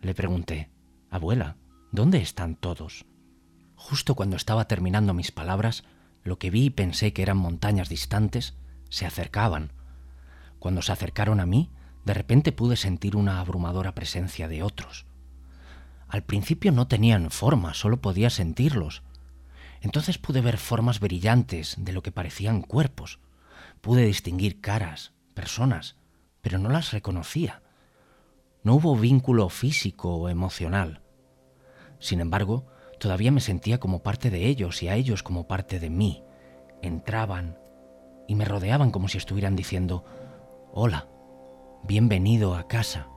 le 0.00 0.14
pregunté, 0.14 0.70
Abuela, 1.10 1.56
¿dónde 1.90 2.18
están 2.18 2.54
todos? 2.54 3.04
Justo 3.74 4.14
cuando 4.14 4.36
estaba 4.36 4.68
terminando 4.68 5.12
mis 5.12 5.32
palabras, 5.32 5.82
lo 6.22 6.38
que 6.38 6.50
vi 6.50 6.66
y 6.66 6.70
pensé 6.70 7.12
que 7.12 7.22
eran 7.22 7.36
montañas 7.36 7.88
distantes 7.88 8.54
se 8.88 9.06
acercaban. 9.06 9.72
Cuando 10.58 10.82
se 10.82 10.92
acercaron 10.92 11.40
a 11.40 11.46
mí, 11.46 11.70
de 12.04 12.14
repente 12.14 12.52
pude 12.52 12.76
sentir 12.76 13.16
una 13.16 13.40
abrumadora 13.40 13.94
presencia 13.94 14.48
de 14.48 14.62
otros. 14.62 15.06
Al 16.08 16.22
principio 16.24 16.72
no 16.72 16.88
tenían 16.88 17.30
forma, 17.30 17.74
solo 17.74 18.00
podía 18.00 18.30
sentirlos. 18.30 19.02
Entonces 19.80 20.18
pude 20.18 20.40
ver 20.40 20.56
formas 20.56 21.00
brillantes 21.00 21.76
de 21.78 21.92
lo 21.92 22.02
que 22.02 22.12
parecían 22.12 22.62
cuerpos. 22.62 23.20
Pude 23.80 24.06
distinguir 24.06 24.60
caras, 24.60 25.12
personas, 25.34 25.96
pero 26.40 26.58
no 26.58 26.70
las 26.70 26.92
reconocía. 26.92 27.62
No 28.62 28.74
hubo 28.74 28.96
vínculo 28.96 29.48
físico 29.50 30.14
o 30.16 30.28
emocional. 30.28 31.02
Sin 32.00 32.20
embargo, 32.20 32.66
todavía 32.98 33.30
me 33.30 33.40
sentía 33.40 33.78
como 33.78 34.02
parte 34.02 34.30
de 34.30 34.46
ellos 34.46 34.82
y 34.82 34.88
a 34.88 34.96
ellos 34.96 35.22
como 35.22 35.46
parte 35.46 35.78
de 35.78 35.90
mí. 35.90 36.24
Entraban 36.82 37.58
y 38.28 38.36
me 38.36 38.44
rodeaban 38.44 38.92
como 38.92 39.08
si 39.08 39.18
estuvieran 39.18 39.56
diciendo, 39.56 40.04
Hola, 40.72 41.08
bienvenido 41.82 42.54
a 42.54 42.68
casa. 42.68 43.08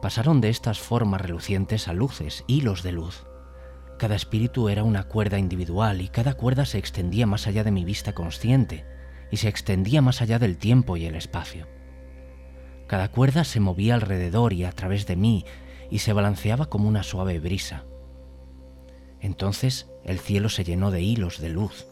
Pasaron 0.00 0.40
de 0.40 0.48
estas 0.48 0.78
formas 0.78 1.20
relucientes 1.20 1.88
a 1.88 1.92
luces, 1.92 2.44
hilos 2.46 2.82
de 2.84 2.92
luz. 2.92 3.26
Cada 3.98 4.14
espíritu 4.14 4.68
era 4.68 4.84
una 4.84 5.04
cuerda 5.04 5.38
individual 5.38 6.00
y 6.00 6.08
cada 6.08 6.34
cuerda 6.34 6.64
se 6.64 6.78
extendía 6.78 7.26
más 7.26 7.46
allá 7.46 7.64
de 7.64 7.72
mi 7.72 7.84
vista 7.84 8.14
consciente 8.14 8.86
y 9.32 9.38
se 9.38 9.48
extendía 9.48 10.00
más 10.00 10.22
allá 10.22 10.38
del 10.38 10.58
tiempo 10.58 10.96
y 10.96 11.06
el 11.06 11.16
espacio. 11.16 11.66
Cada 12.86 13.10
cuerda 13.10 13.42
se 13.42 13.58
movía 13.58 13.94
alrededor 13.94 14.52
y 14.52 14.64
a 14.64 14.70
través 14.70 15.06
de 15.06 15.16
mí 15.16 15.44
y 15.90 15.98
se 15.98 16.12
balanceaba 16.12 16.66
como 16.66 16.88
una 16.88 17.02
suave 17.02 17.40
brisa. 17.40 17.84
Entonces 19.20 19.90
el 20.04 20.20
cielo 20.20 20.50
se 20.50 20.62
llenó 20.62 20.92
de 20.92 21.00
hilos 21.00 21.40
de 21.40 21.48
luz. 21.48 21.86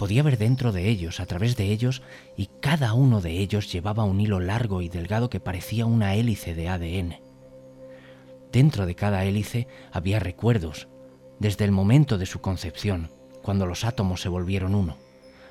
Podía 0.00 0.22
ver 0.22 0.38
dentro 0.38 0.72
de 0.72 0.88
ellos, 0.88 1.20
a 1.20 1.26
través 1.26 1.56
de 1.56 1.66
ellos, 1.66 2.00
y 2.34 2.48
cada 2.62 2.94
uno 2.94 3.20
de 3.20 3.32
ellos 3.32 3.70
llevaba 3.70 4.04
un 4.04 4.18
hilo 4.18 4.40
largo 4.40 4.80
y 4.80 4.88
delgado 4.88 5.28
que 5.28 5.40
parecía 5.40 5.84
una 5.84 6.14
hélice 6.14 6.54
de 6.54 6.70
ADN. 6.70 7.16
Dentro 8.50 8.86
de 8.86 8.94
cada 8.94 9.26
hélice 9.26 9.68
había 9.92 10.18
recuerdos, 10.18 10.88
desde 11.38 11.66
el 11.66 11.70
momento 11.70 12.16
de 12.16 12.24
su 12.24 12.40
concepción, 12.40 13.10
cuando 13.42 13.66
los 13.66 13.84
átomos 13.84 14.22
se 14.22 14.30
volvieron 14.30 14.74
uno, 14.74 14.96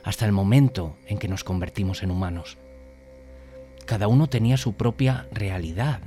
hasta 0.03 0.25
el 0.25 0.31
momento 0.31 0.95
en 1.05 1.19
que 1.19 1.27
nos 1.27 1.43
convertimos 1.43 2.01
en 2.01 2.09
humanos. 2.09 2.57
Cada 3.85 4.07
uno 4.07 4.29
tenía 4.29 4.57
su 4.57 4.73
propia 4.73 5.27
realidad, 5.31 6.01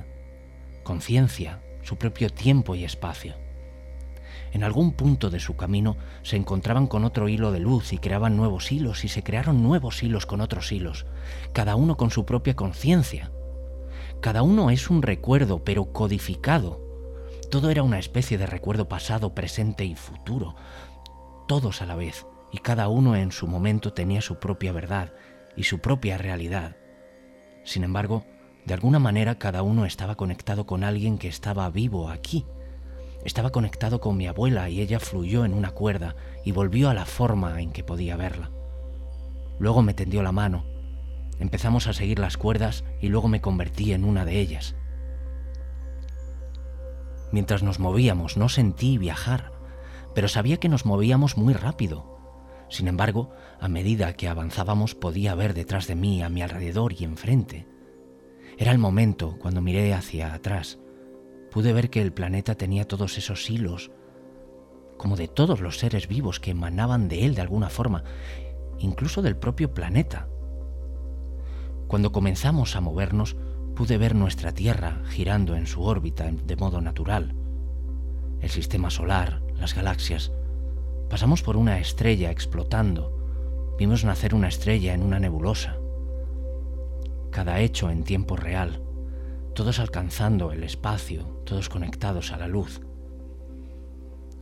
conciencia, 0.83 1.61
su 1.81 1.95
propio 1.95 2.29
tiempo 2.29 2.75
y 2.75 2.83
espacio. 2.83 3.35
En 4.53 4.63
algún 4.63 4.91
punto 4.91 5.31
de 5.31 5.39
su 5.39 5.55
camino 5.55 5.97
se 6.21 6.35
encontraban 6.35 6.85
con 6.85 7.05
otro 7.05 7.27
hilo 7.27 7.51
de 7.51 7.59
luz 7.59 7.91
y 7.91 7.97
creaban 7.97 8.37
nuevos 8.37 8.71
hilos 8.71 9.03
y 9.03 9.07
se 9.07 9.23
crearon 9.23 9.63
nuevos 9.63 10.03
hilos 10.03 10.27
con 10.27 10.41
otros 10.41 10.71
hilos, 10.71 11.07
cada 11.53 11.75
uno 11.75 11.97
con 11.97 12.11
su 12.11 12.23
propia 12.23 12.55
conciencia. 12.55 13.31
Cada 14.21 14.43
uno 14.43 14.69
es 14.69 14.91
un 14.91 15.01
recuerdo, 15.01 15.63
pero 15.63 15.91
codificado. 15.91 16.79
Todo 17.49 17.71
era 17.71 17.81
una 17.81 17.97
especie 17.97 18.37
de 18.37 18.45
recuerdo 18.45 18.87
pasado, 18.87 19.33
presente 19.33 19.85
y 19.85 19.95
futuro, 19.95 20.55
todos 21.47 21.81
a 21.81 21.87
la 21.87 21.95
vez, 21.95 22.27
y 22.51 22.59
cada 22.59 22.89
uno 22.89 23.15
en 23.15 23.31
su 23.31 23.47
momento 23.47 23.91
tenía 23.91 24.21
su 24.21 24.37
propia 24.39 24.71
verdad 24.71 25.13
y 25.57 25.63
su 25.63 25.79
propia 25.79 26.19
realidad. 26.19 26.77
Sin 27.63 27.83
embargo, 27.83 28.23
de 28.65 28.75
alguna 28.75 28.99
manera 28.99 29.39
cada 29.39 29.63
uno 29.63 29.85
estaba 29.85 30.13
conectado 30.13 30.67
con 30.67 30.83
alguien 30.83 31.17
que 31.17 31.27
estaba 31.27 31.67
vivo 31.71 32.09
aquí, 32.09 32.45
estaba 33.25 33.51
conectado 33.51 33.99
con 34.01 34.17
mi 34.17 34.27
abuela 34.27 34.69
y 34.69 34.81
ella 34.81 34.99
fluyó 34.99 35.45
en 35.45 35.53
una 35.53 35.71
cuerda 35.71 36.15
y 36.43 36.51
volvió 36.51 36.89
a 36.89 36.93
la 36.93 37.05
forma 37.05 37.61
en 37.61 37.71
que 37.71 37.83
podía 37.83 38.17
verla. 38.17 38.51
Luego 39.59 39.81
me 39.81 39.93
tendió 39.93 40.23
la 40.23 40.31
mano. 40.31 40.65
Empezamos 41.39 41.87
a 41.87 41.93
seguir 41.93 42.19
las 42.19 42.37
cuerdas 42.37 42.83
y 43.01 43.07
luego 43.07 43.27
me 43.27 43.41
convertí 43.41 43.93
en 43.93 44.03
una 44.03 44.25
de 44.25 44.39
ellas. 44.39 44.75
Mientras 47.31 47.63
nos 47.63 47.79
movíamos 47.79 48.37
no 48.37 48.49
sentí 48.49 48.97
viajar, 48.97 49.51
pero 50.13 50.27
sabía 50.27 50.57
que 50.57 50.69
nos 50.69 50.85
movíamos 50.85 51.37
muy 51.37 51.53
rápido. 51.53 52.11
Sin 52.69 52.87
embargo, 52.87 53.31
a 53.59 53.67
medida 53.67 54.13
que 54.13 54.27
avanzábamos 54.27 54.95
podía 54.95 55.33
ver 55.35 55.53
detrás 55.53 55.87
de 55.87 55.95
mí, 55.95 56.21
a 56.21 56.29
mi 56.29 56.41
alrededor 56.41 56.93
y 56.93 57.03
enfrente. 57.03 57.67
Era 58.57 58.71
el 58.71 58.77
momento 58.77 59.37
cuando 59.39 59.61
miré 59.61 59.93
hacia 59.93 60.33
atrás 60.33 60.79
pude 61.53 61.71
ver 61.71 61.91
que 61.91 62.01
el 62.01 62.11
planeta 62.11 62.55
tenía 62.55 62.87
todos 62.87 63.19
esos 63.19 63.47
hilos, 63.47 63.91
como 64.97 65.15
de 65.15 65.27
todos 65.27 65.61
los 65.61 65.77
seres 65.77 66.07
vivos 66.07 66.39
que 66.39 66.49
emanaban 66.49 67.07
de 67.07 67.25
él 67.25 67.35
de 67.35 67.41
alguna 67.41 67.69
forma, 67.69 68.03
incluso 68.79 69.21
del 69.21 69.37
propio 69.37 69.71
planeta. 69.71 70.27
Cuando 71.87 72.11
comenzamos 72.11 72.75
a 72.75 72.81
movernos, 72.81 73.35
pude 73.75 73.99
ver 73.99 74.15
nuestra 74.15 74.51
Tierra 74.51 75.03
girando 75.09 75.55
en 75.55 75.67
su 75.67 75.83
órbita 75.83 76.27
de 76.31 76.55
modo 76.55 76.81
natural. 76.81 77.35
El 78.41 78.49
sistema 78.49 78.89
solar, 78.89 79.43
las 79.55 79.75
galaxias. 79.75 80.31
Pasamos 81.07 81.43
por 81.43 81.55
una 81.55 81.77
estrella 81.77 82.31
explotando. 82.31 83.75
Vimos 83.77 84.03
nacer 84.03 84.33
una 84.33 84.47
estrella 84.47 84.95
en 84.95 85.03
una 85.03 85.19
nebulosa. 85.19 85.77
Cada 87.29 87.59
hecho 87.59 87.91
en 87.91 88.03
tiempo 88.03 88.37
real 88.37 88.82
todos 89.53 89.79
alcanzando 89.79 90.51
el 90.51 90.63
espacio, 90.63 91.23
todos 91.45 91.69
conectados 91.69 92.31
a 92.31 92.37
la 92.37 92.47
luz. 92.47 92.81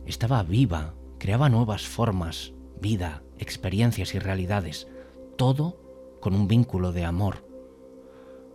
Estaba 0.06 0.42
viva, 0.42 0.94
creaba 1.18 1.48
nuevas 1.48 1.86
formas, 1.86 2.54
vida, 2.80 3.22
experiencias 3.38 4.14
y 4.14 4.18
realidades, 4.18 4.88
todo 5.36 6.18
con 6.20 6.34
un 6.34 6.48
vínculo 6.48 6.92
de 6.92 7.04
amor. 7.04 7.46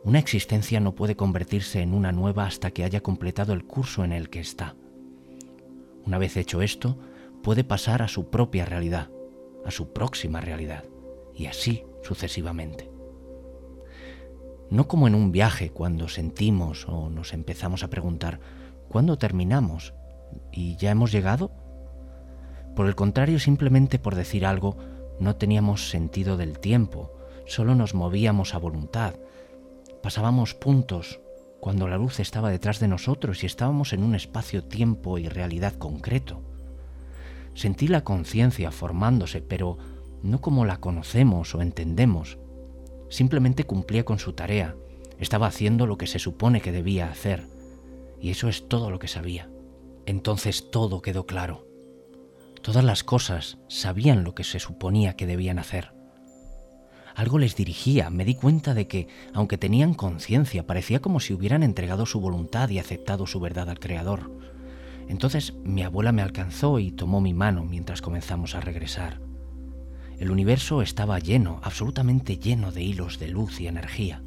Una 0.03 0.19
existencia 0.19 0.79
no 0.79 0.95
puede 0.95 1.15
convertirse 1.15 1.81
en 1.81 1.93
una 1.93 2.11
nueva 2.11 2.45
hasta 2.45 2.71
que 2.71 2.83
haya 2.83 3.01
completado 3.01 3.53
el 3.53 3.65
curso 3.65 4.03
en 4.03 4.11
el 4.11 4.29
que 4.29 4.39
está. 4.39 4.75
Una 6.05 6.17
vez 6.17 6.37
hecho 6.37 6.61
esto, 6.61 6.97
puede 7.43 7.63
pasar 7.63 8.01
a 8.01 8.07
su 8.07 8.29
propia 8.29 8.65
realidad, 8.65 9.09
a 9.65 9.71
su 9.71 9.93
próxima 9.93 10.41
realidad, 10.41 10.85
y 11.35 11.47
así 11.47 11.83
sucesivamente 12.03 12.96
no 14.69 14.87
como 14.87 15.07
en 15.07 15.15
un 15.15 15.31
viaje 15.31 15.69
cuando 15.69 16.07
sentimos 16.09 16.87
o 16.87 17.09
nos 17.09 17.33
empezamos 17.33 17.83
a 17.83 17.89
preguntar, 17.89 18.39
¿cuándo 18.89 19.17
terminamos? 19.17 19.93
¿Y 20.51 20.75
ya 20.75 20.91
hemos 20.91 21.11
llegado? 21.11 21.51
Por 22.75 22.87
el 22.87 22.95
contrario, 22.95 23.39
simplemente 23.39 23.97
por 23.97 24.15
decir 24.15 24.45
algo, 24.45 24.77
no 25.19 25.35
teníamos 25.35 25.89
sentido 25.89 26.37
del 26.37 26.59
tiempo, 26.59 27.11
solo 27.45 27.75
nos 27.75 27.93
movíamos 27.93 28.53
a 28.53 28.59
voluntad. 28.59 29.15
Pasábamos 30.03 30.53
puntos 30.53 31.21
cuando 31.59 31.87
la 31.87 31.97
luz 31.97 32.19
estaba 32.19 32.51
detrás 32.51 32.79
de 32.79 32.87
nosotros 32.87 33.43
y 33.43 33.45
estábamos 33.45 33.93
en 33.93 34.03
un 34.03 34.15
espacio, 34.15 34.63
tiempo 34.63 35.17
y 35.17 35.27
realidad 35.27 35.73
concreto. 35.73 36.41
Sentí 37.55 37.87
la 37.87 38.03
conciencia 38.03 38.71
formándose, 38.71 39.41
pero 39.41 39.77
no 40.21 40.39
como 40.41 40.65
la 40.65 40.77
conocemos 40.77 41.55
o 41.55 41.61
entendemos, 41.61 42.37
Simplemente 43.09 43.63
cumplía 43.63 44.03
con 44.03 44.19
su 44.19 44.33
tarea, 44.33 44.75
estaba 45.19 45.47
haciendo 45.47 45.87
lo 45.87 45.97
que 45.97 46.07
se 46.07 46.19
supone 46.19 46.61
que 46.61 46.71
debía 46.71 47.09
hacer, 47.09 47.47
y 48.21 48.29
eso 48.29 48.47
es 48.49 48.67
todo 48.67 48.91
lo 48.91 48.99
que 48.99 49.07
sabía. 49.07 49.49
Entonces 50.05 50.69
todo 50.71 51.01
quedó 51.01 51.25
claro. 51.25 51.67
Todas 52.61 52.83
las 52.83 53.03
cosas 53.03 53.57
sabían 53.67 54.23
lo 54.23 54.35
que 54.35 54.43
se 54.43 54.59
suponía 54.59 55.15
que 55.15 55.27
debían 55.27 55.59
hacer. 55.59 55.93
Algo 57.15 57.39
les 57.39 57.55
dirigía, 57.55 58.09
me 58.09 58.25
di 58.25 58.35
cuenta 58.35 58.73
de 58.73 58.87
que, 58.87 59.07
aunque 59.33 59.57
tenían 59.57 59.95
conciencia, 59.95 60.67
parecía 60.67 60.99
como 61.01 61.19
si 61.19 61.33
hubieran 61.33 61.63
entregado 61.63 62.05
su 62.05 62.19
voluntad 62.19 62.69
y 62.69 62.77
aceptado 62.77 63.25
su 63.25 63.39
verdad 63.39 63.69
al 63.69 63.79
Creador. 63.79 64.31
Entonces 65.07 65.53
mi 65.63 65.83
abuela 65.83 66.11
me 66.11 66.21
alcanzó 66.21 66.77
y 66.79 66.91
tomó 66.91 67.21
mi 67.21 67.33
mano 67.33 67.63
mientras 67.63 68.01
comenzamos 68.01 68.53
a 68.53 68.61
regresar. 68.61 69.26
El 70.19 70.31
universo 70.31 70.81
estaba 70.81 71.19
lleno, 71.19 71.59
absolutamente 71.63 72.37
lleno 72.37 72.71
de 72.71 72.81
hilos 72.81 73.19
de 73.19 73.27
luz 73.27 73.59
y 73.61 73.67
energía. 73.67 74.23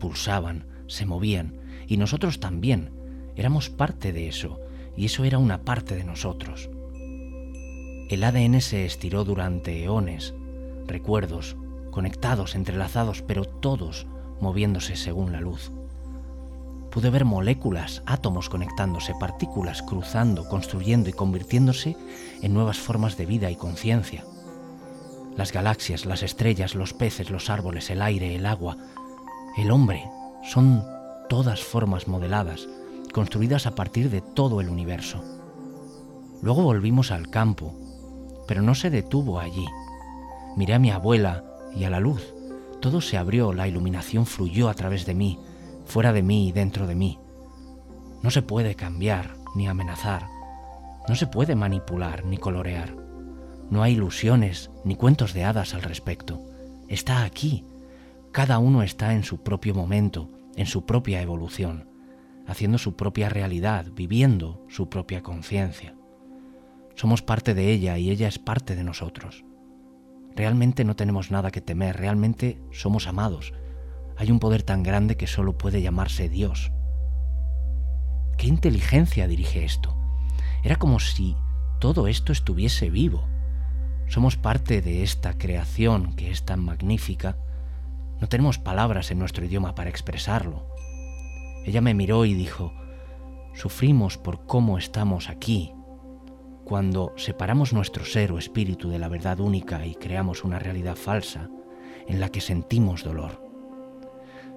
Pulsaban, 0.00 0.66
se 0.88 1.06
movían, 1.06 1.60
y 1.86 1.96
nosotros 1.96 2.40
también. 2.40 2.90
Éramos 3.36 3.70
parte 3.70 4.12
de 4.12 4.28
eso, 4.28 4.60
y 4.96 5.04
eso 5.04 5.24
era 5.24 5.38
una 5.38 5.62
parte 5.62 5.94
de 5.94 6.04
nosotros. 6.04 6.70
El 8.08 8.24
ADN 8.24 8.60
se 8.60 8.84
estiró 8.84 9.24
durante 9.24 9.84
eones, 9.84 10.34
recuerdos, 10.86 11.56
conectados, 11.90 12.54
entrelazados, 12.54 13.22
pero 13.22 13.44
todos 13.44 14.06
moviéndose 14.40 14.96
según 14.96 15.32
la 15.32 15.40
luz. 15.40 15.70
Pude 16.90 17.10
ver 17.10 17.24
moléculas, 17.24 18.02
átomos 18.06 18.48
conectándose, 18.48 19.12
partículas 19.20 19.82
cruzando, 19.82 20.48
construyendo 20.48 21.10
y 21.10 21.12
convirtiéndose 21.12 21.96
en 22.42 22.54
nuevas 22.54 22.78
formas 22.78 23.16
de 23.16 23.26
vida 23.26 23.50
y 23.50 23.56
conciencia. 23.56 24.24
Las 25.36 25.52
galaxias, 25.52 26.06
las 26.06 26.22
estrellas, 26.22 26.74
los 26.74 26.94
peces, 26.94 27.30
los 27.30 27.50
árboles, 27.50 27.90
el 27.90 28.00
aire, 28.00 28.34
el 28.34 28.46
agua, 28.46 28.78
el 29.58 29.70
hombre, 29.70 30.08
son 30.42 30.82
todas 31.28 31.62
formas 31.62 32.08
modeladas, 32.08 32.68
construidas 33.12 33.66
a 33.66 33.74
partir 33.74 34.08
de 34.08 34.22
todo 34.22 34.60
el 34.60 34.70
universo. 34.70 35.22
Luego 36.40 36.62
volvimos 36.62 37.10
al 37.10 37.28
campo, 37.28 37.74
pero 38.48 38.62
no 38.62 38.74
se 38.74 38.88
detuvo 38.88 39.38
allí. 39.38 39.66
Miré 40.56 40.74
a 40.74 40.78
mi 40.78 40.90
abuela 40.90 41.44
y 41.74 41.84
a 41.84 41.90
la 41.90 42.00
luz. 42.00 42.34
Todo 42.80 43.00
se 43.00 43.18
abrió, 43.18 43.52
la 43.52 43.68
iluminación 43.68 44.24
fluyó 44.24 44.70
a 44.70 44.74
través 44.74 45.04
de 45.04 45.14
mí, 45.14 45.38
fuera 45.84 46.12
de 46.14 46.22
mí 46.22 46.48
y 46.48 46.52
dentro 46.52 46.86
de 46.86 46.94
mí. 46.94 47.18
No 48.22 48.30
se 48.30 48.42
puede 48.42 48.74
cambiar 48.74 49.36
ni 49.54 49.68
amenazar. 49.68 50.28
No 51.08 51.14
se 51.14 51.26
puede 51.26 51.54
manipular 51.56 52.24
ni 52.24 52.38
colorear. 52.38 53.05
No 53.70 53.82
hay 53.82 53.94
ilusiones 53.94 54.70
ni 54.84 54.94
cuentos 54.94 55.32
de 55.32 55.44
hadas 55.44 55.74
al 55.74 55.82
respecto. 55.82 56.42
Está 56.88 57.24
aquí. 57.24 57.64
Cada 58.32 58.58
uno 58.58 58.82
está 58.82 59.14
en 59.14 59.24
su 59.24 59.42
propio 59.42 59.74
momento, 59.74 60.30
en 60.56 60.66
su 60.66 60.86
propia 60.86 61.20
evolución, 61.20 61.88
haciendo 62.46 62.78
su 62.78 62.94
propia 62.94 63.28
realidad, 63.28 63.86
viviendo 63.92 64.64
su 64.68 64.88
propia 64.88 65.22
conciencia. 65.22 65.94
Somos 66.94 67.22
parte 67.22 67.54
de 67.54 67.72
ella 67.72 67.98
y 67.98 68.10
ella 68.10 68.28
es 68.28 68.38
parte 68.38 68.76
de 68.76 68.84
nosotros. 68.84 69.44
Realmente 70.36 70.84
no 70.84 70.96
tenemos 70.96 71.30
nada 71.30 71.50
que 71.50 71.60
temer, 71.60 71.96
realmente 71.96 72.60
somos 72.70 73.06
amados. 73.06 73.52
Hay 74.16 74.30
un 74.30 74.38
poder 74.38 74.62
tan 74.62 74.82
grande 74.82 75.16
que 75.16 75.26
solo 75.26 75.58
puede 75.58 75.82
llamarse 75.82 76.28
Dios. 76.28 76.72
¿Qué 78.38 78.46
inteligencia 78.46 79.26
dirige 79.26 79.64
esto? 79.64 79.96
Era 80.62 80.76
como 80.76 81.00
si 81.00 81.36
todo 81.80 82.06
esto 82.06 82.32
estuviese 82.32 82.90
vivo. 82.90 83.26
Somos 84.08 84.36
parte 84.36 84.80
de 84.82 85.02
esta 85.02 85.36
creación 85.36 86.14
que 86.14 86.30
es 86.30 86.44
tan 86.44 86.60
magnífica. 86.60 87.36
No 88.20 88.28
tenemos 88.28 88.58
palabras 88.58 89.10
en 89.10 89.18
nuestro 89.18 89.44
idioma 89.44 89.74
para 89.74 89.90
expresarlo. 89.90 90.66
Ella 91.64 91.80
me 91.80 91.94
miró 91.94 92.24
y 92.24 92.34
dijo, 92.34 92.72
sufrimos 93.52 94.16
por 94.16 94.46
cómo 94.46 94.78
estamos 94.78 95.28
aquí. 95.28 95.72
Cuando 96.64 97.12
separamos 97.16 97.72
nuestro 97.72 98.04
ser 98.04 98.32
o 98.32 98.38
espíritu 98.38 98.88
de 98.88 98.98
la 98.98 99.08
verdad 99.08 99.40
única 99.40 99.84
y 99.84 99.94
creamos 99.94 100.44
una 100.44 100.58
realidad 100.58 100.96
falsa 100.96 101.50
en 102.06 102.20
la 102.20 102.28
que 102.28 102.40
sentimos 102.40 103.02
dolor. 103.02 103.44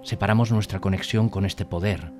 Separamos 0.03 0.51
nuestra 0.51 0.79
conexión 0.79 1.29
con 1.29 1.45
este 1.45 1.65
poder. 1.65 2.13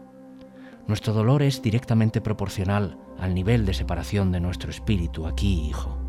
Nuestro 0.87 1.13
dolor 1.13 1.43
es 1.43 1.61
directamente 1.61 2.21
proporcional 2.21 2.97
al 3.19 3.35
nivel 3.35 3.65
de 3.65 3.75
separación 3.75 4.31
de 4.31 4.39
nuestro 4.39 4.71
espíritu 4.71 5.27
aquí, 5.27 5.67
hijo. 5.69 6.08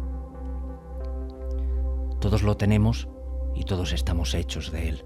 Todos 2.20 2.42
lo 2.42 2.58
tenemos 2.58 3.08
y 3.54 3.64
todos 3.64 3.92
estamos 3.92 4.34
hechos 4.34 4.70
de 4.70 4.90
él. 4.90 5.04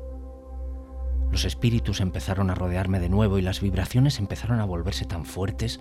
Los 1.30 1.44
espíritus 1.44 2.00
empezaron 2.00 2.50
a 2.50 2.56
rodearme 2.56 2.98
de 2.98 3.08
nuevo 3.08 3.38
y 3.38 3.42
las 3.42 3.60
vibraciones 3.60 4.18
empezaron 4.18 4.58
a 4.58 4.64
volverse 4.64 5.04
tan 5.04 5.24
fuertes, 5.24 5.80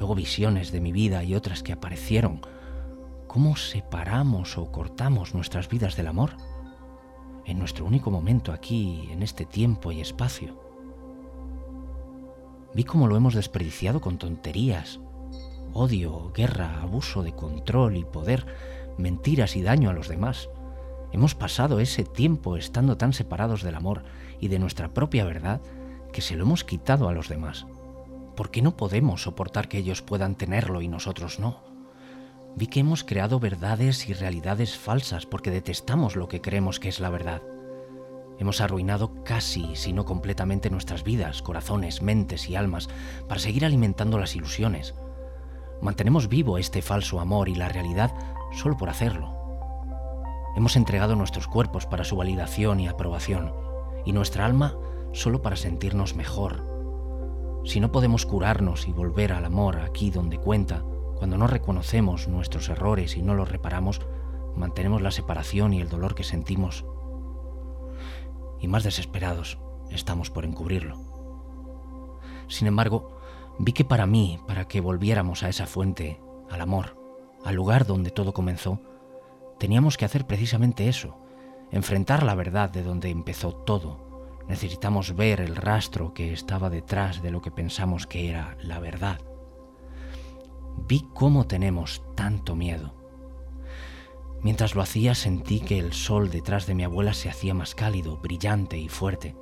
luego 0.00 0.16
visiones 0.16 0.72
de 0.72 0.80
mi 0.80 0.90
vida 0.90 1.22
y 1.22 1.36
otras 1.36 1.62
que 1.62 1.72
aparecieron. 1.72 2.40
¿Cómo 3.28 3.54
separamos 3.54 4.58
o 4.58 4.72
cortamos 4.72 5.34
nuestras 5.34 5.68
vidas 5.68 5.94
del 5.94 6.08
amor? 6.08 6.32
En 7.44 7.60
nuestro 7.60 7.84
único 7.84 8.10
momento 8.10 8.52
aquí, 8.52 9.08
en 9.12 9.22
este 9.22 9.44
tiempo 9.44 9.92
y 9.92 10.00
espacio. 10.00 10.60
Vi 12.74 12.82
cómo 12.82 13.06
lo 13.06 13.16
hemos 13.16 13.34
desperdiciado 13.34 14.00
con 14.00 14.18
tonterías, 14.18 14.98
odio, 15.72 16.32
guerra, 16.32 16.82
abuso 16.82 17.22
de 17.22 17.34
control 17.34 17.96
y 17.96 18.04
poder, 18.04 18.46
mentiras 18.98 19.56
y 19.56 19.62
daño 19.62 19.90
a 19.90 19.92
los 19.92 20.08
demás. 20.08 20.48
Hemos 21.12 21.34
pasado 21.34 21.80
ese 21.80 22.04
tiempo 22.04 22.56
estando 22.56 22.96
tan 22.96 23.12
separados 23.12 23.62
del 23.62 23.74
amor 23.74 24.04
y 24.38 24.48
de 24.48 24.58
nuestra 24.58 24.94
propia 24.94 25.24
verdad 25.24 25.60
que 26.12 26.22
se 26.22 26.36
lo 26.36 26.44
hemos 26.44 26.64
quitado 26.64 27.08
a 27.08 27.12
los 27.12 27.28
demás. 27.28 27.66
¿Por 28.36 28.50
qué 28.50 28.62
no 28.62 28.76
podemos 28.76 29.22
soportar 29.22 29.68
que 29.68 29.78
ellos 29.78 30.02
puedan 30.02 30.36
tenerlo 30.36 30.80
y 30.82 30.88
nosotros 30.88 31.40
no? 31.40 31.62
Vi 32.56 32.66
que 32.66 32.80
hemos 32.80 33.04
creado 33.04 33.38
verdades 33.38 34.08
y 34.08 34.14
realidades 34.14 34.76
falsas 34.76 35.26
porque 35.26 35.50
detestamos 35.50 36.16
lo 36.16 36.28
que 36.28 36.40
creemos 36.40 36.80
que 36.80 36.88
es 36.88 37.00
la 37.00 37.10
verdad. 37.10 37.42
Hemos 38.38 38.60
arruinado 38.60 39.22
casi, 39.22 39.76
si 39.76 39.92
no 39.92 40.04
completamente, 40.04 40.70
nuestras 40.70 41.04
vidas, 41.04 41.42
corazones, 41.42 42.02
mentes 42.02 42.48
y 42.48 42.56
almas 42.56 42.88
para 43.28 43.40
seguir 43.40 43.64
alimentando 43.64 44.18
las 44.18 44.34
ilusiones. 44.34 44.94
Mantenemos 45.82 46.28
vivo 46.28 46.58
este 46.58 46.82
falso 46.82 47.20
amor 47.20 47.48
y 47.48 47.54
la 47.54 47.68
realidad 47.68 48.12
solo 48.52 48.76
por 48.76 48.88
hacerlo. 48.88 49.34
Hemos 50.56 50.76
entregado 50.76 51.16
nuestros 51.16 51.46
cuerpos 51.46 51.86
para 51.86 52.04
su 52.04 52.16
validación 52.16 52.80
y 52.80 52.88
aprobación, 52.88 53.52
y 54.04 54.12
nuestra 54.12 54.46
alma 54.46 54.76
solo 55.12 55.42
para 55.42 55.56
sentirnos 55.56 56.14
mejor. 56.14 56.68
Si 57.64 57.80
no 57.80 57.92
podemos 57.92 58.26
curarnos 58.26 58.88
y 58.88 58.92
volver 58.92 59.32
al 59.32 59.44
amor 59.44 59.80
aquí 59.80 60.10
donde 60.10 60.38
cuenta, 60.38 60.82
cuando 61.16 61.36
no 61.36 61.46
reconocemos 61.46 62.28
nuestros 62.28 62.68
errores 62.68 63.16
y 63.16 63.22
no 63.22 63.34
los 63.34 63.50
reparamos, 63.50 64.00
mantenemos 64.56 65.02
la 65.02 65.10
separación 65.10 65.74
y 65.74 65.80
el 65.80 65.88
dolor 65.88 66.14
que 66.14 66.24
sentimos. 66.24 66.84
Y 68.58 68.68
más 68.68 68.84
desesperados 68.84 69.58
estamos 69.90 70.30
por 70.30 70.44
encubrirlo. 70.44 70.96
Sin 72.48 72.66
embargo, 72.66 73.20
vi 73.58 73.72
que 73.72 73.84
para 73.84 74.06
mí, 74.06 74.40
para 74.46 74.66
que 74.66 74.80
volviéramos 74.80 75.42
a 75.42 75.48
esa 75.48 75.66
fuente, 75.66 76.20
al 76.50 76.60
amor, 76.60 76.99
al 77.44 77.54
lugar 77.54 77.86
donde 77.86 78.10
todo 78.10 78.32
comenzó, 78.32 78.80
teníamos 79.58 79.96
que 79.96 80.04
hacer 80.04 80.26
precisamente 80.26 80.88
eso, 80.88 81.16
enfrentar 81.70 82.22
la 82.22 82.34
verdad 82.34 82.70
de 82.70 82.82
donde 82.82 83.10
empezó 83.10 83.52
todo. 83.52 84.10
Necesitamos 84.48 85.14
ver 85.14 85.40
el 85.40 85.54
rastro 85.54 86.12
que 86.12 86.32
estaba 86.32 86.70
detrás 86.70 87.22
de 87.22 87.30
lo 87.30 87.40
que 87.40 87.50
pensamos 87.50 88.06
que 88.06 88.28
era 88.28 88.56
la 88.62 88.80
verdad. 88.80 89.20
Vi 90.88 91.06
cómo 91.14 91.46
tenemos 91.46 92.02
tanto 92.16 92.56
miedo. 92.56 92.94
Mientras 94.42 94.74
lo 94.74 94.82
hacía 94.82 95.14
sentí 95.14 95.60
que 95.60 95.78
el 95.78 95.92
sol 95.92 96.30
detrás 96.30 96.66
de 96.66 96.74
mi 96.74 96.82
abuela 96.82 97.12
se 97.12 97.28
hacía 97.28 97.54
más 97.54 97.74
cálido, 97.74 98.16
brillante 98.16 98.78
y 98.78 98.88
fuerte. 98.88 99.36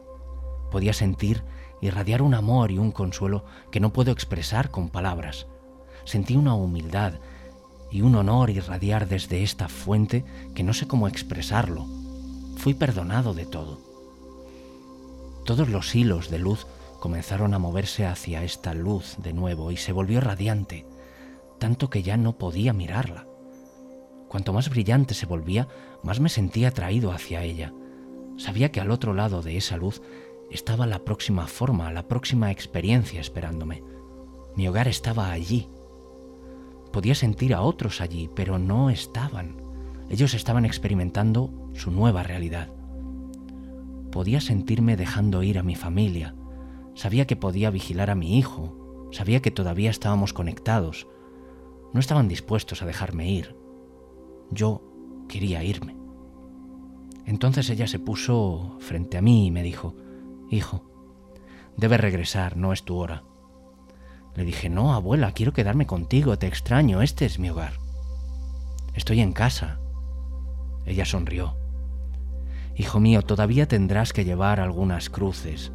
Podía 0.70 0.92
sentir 0.92 1.44
irradiar 1.80 2.22
un 2.22 2.34
amor 2.34 2.70
y 2.70 2.78
un 2.78 2.90
consuelo 2.90 3.44
que 3.70 3.80
no 3.80 3.92
puedo 3.92 4.10
expresar 4.10 4.70
con 4.70 4.88
palabras. 4.88 5.46
Sentí 6.04 6.36
una 6.36 6.54
humildad 6.54 7.14
y 7.90 8.02
un 8.02 8.14
honor 8.14 8.50
irradiar 8.50 9.08
desde 9.08 9.42
esta 9.42 9.68
fuente 9.68 10.24
que 10.54 10.62
no 10.62 10.74
sé 10.74 10.86
cómo 10.86 11.08
expresarlo. 11.08 11.86
Fui 12.56 12.74
perdonado 12.74 13.34
de 13.34 13.46
todo. 13.46 13.80
Todos 15.44 15.68
los 15.68 15.94
hilos 15.94 16.30
de 16.30 16.38
luz 16.38 16.66
comenzaron 17.00 17.54
a 17.54 17.58
moverse 17.58 18.04
hacia 18.04 18.44
esta 18.44 18.74
luz 18.74 19.16
de 19.18 19.32
nuevo 19.32 19.70
y 19.70 19.76
se 19.76 19.92
volvió 19.92 20.20
radiante, 20.20 20.86
tanto 21.58 21.88
que 21.88 22.02
ya 22.02 22.16
no 22.16 22.36
podía 22.36 22.72
mirarla. 22.72 23.26
Cuanto 24.28 24.52
más 24.52 24.68
brillante 24.68 25.14
se 25.14 25.26
volvía, 25.26 25.68
más 26.02 26.20
me 26.20 26.28
sentía 26.28 26.68
atraído 26.68 27.12
hacia 27.12 27.42
ella. 27.42 27.72
Sabía 28.36 28.70
que 28.70 28.80
al 28.80 28.90
otro 28.90 29.14
lado 29.14 29.42
de 29.42 29.56
esa 29.56 29.76
luz 29.76 30.02
estaba 30.50 30.86
la 30.86 31.00
próxima 31.00 31.46
forma, 31.46 31.90
la 31.92 32.08
próxima 32.08 32.50
experiencia 32.50 33.20
esperándome. 33.20 33.82
Mi 34.54 34.68
hogar 34.68 34.88
estaba 34.88 35.30
allí, 35.30 35.68
Podía 36.98 37.14
sentir 37.14 37.54
a 37.54 37.62
otros 37.62 38.00
allí, 38.00 38.28
pero 38.34 38.58
no 38.58 38.90
estaban. 38.90 39.54
Ellos 40.10 40.34
estaban 40.34 40.64
experimentando 40.64 41.70
su 41.72 41.92
nueva 41.92 42.24
realidad. 42.24 42.72
Podía 44.10 44.40
sentirme 44.40 44.96
dejando 44.96 45.44
ir 45.44 45.60
a 45.60 45.62
mi 45.62 45.76
familia. 45.76 46.34
Sabía 46.96 47.24
que 47.28 47.36
podía 47.36 47.70
vigilar 47.70 48.10
a 48.10 48.16
mi 48.16 48.36
hijo. 48.36 49.08
Sabía 49.12 49.40
que 49.40 49.52
todavía 49.52 49.90
estábamos 49.90 50.32
conectados. 50.32 51.06
No 51.92 52.00
estaban 52.00 52.26
dispuestos 52.26 52.82
a 52.82 52.86
dejarme 52.86 53.30
ir. 53.30 53.54
Yo 54.50 54.82
quería 55.28 55.62
irme. 55.62 55.94
Entonces 57.26 57.70
ella 57.70 57.86
se 57.86 58.00
puso 58.00 58.76
frente 58.80 59.18
a 59.18 59.22
mí 59.22 59.46
y 59.46 59.50
me 59.52 59.62
dijo, 59.62 59.94
Hijo, 60.50 60.82
debes 61.76 62.00
regresar, 62.00 62.56
no 62.56 62.72
es 62.72 62.82
tu 62.82 62.96
hora. 62.96 63.22
Le 64.34 64.44
dije, 64.44 64.68
no, 64.68 64.94
abuela, 64.94 65.32
quiero 65.32 65.52
quedarme 65.52 65.86
contigo, 65.86 66.38
te 66.38 66.46
extraño, 66.46 67.02
este 67.02 67.24
es 67.24 67.38
mi 67.38 67.50
hogar. 67.50 67.72
Estoy 68.94 69.20
en 69.20 69.32
casa. 69.32 69.78
Ella 70.86 71.04
sonrió. 71.04 71.56
Hijo 72.76 73.00
mío, 73.00 73.22
todavía 73.22 73.66
tendrás 73.66 74.12
que 74.12 74.24
llevar 74.24 74.60
algunas 74.60 75.10
cruces. 75.10 75.72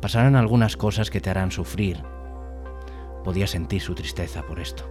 Pasarán 0.00 0.36
algunas 0.36 0.76
cosas 0.76 1.10
que 1.10 1.20
te 1.20 1.30
harán 1.30 1.50
sufrir. 1.50 2.02
Podía 3.24 3.46
sentir 3.46 3.80
su 3.80 3.94
tristeza 3.94 4.42
por 4.42 4.60
esto. 4.60 4.84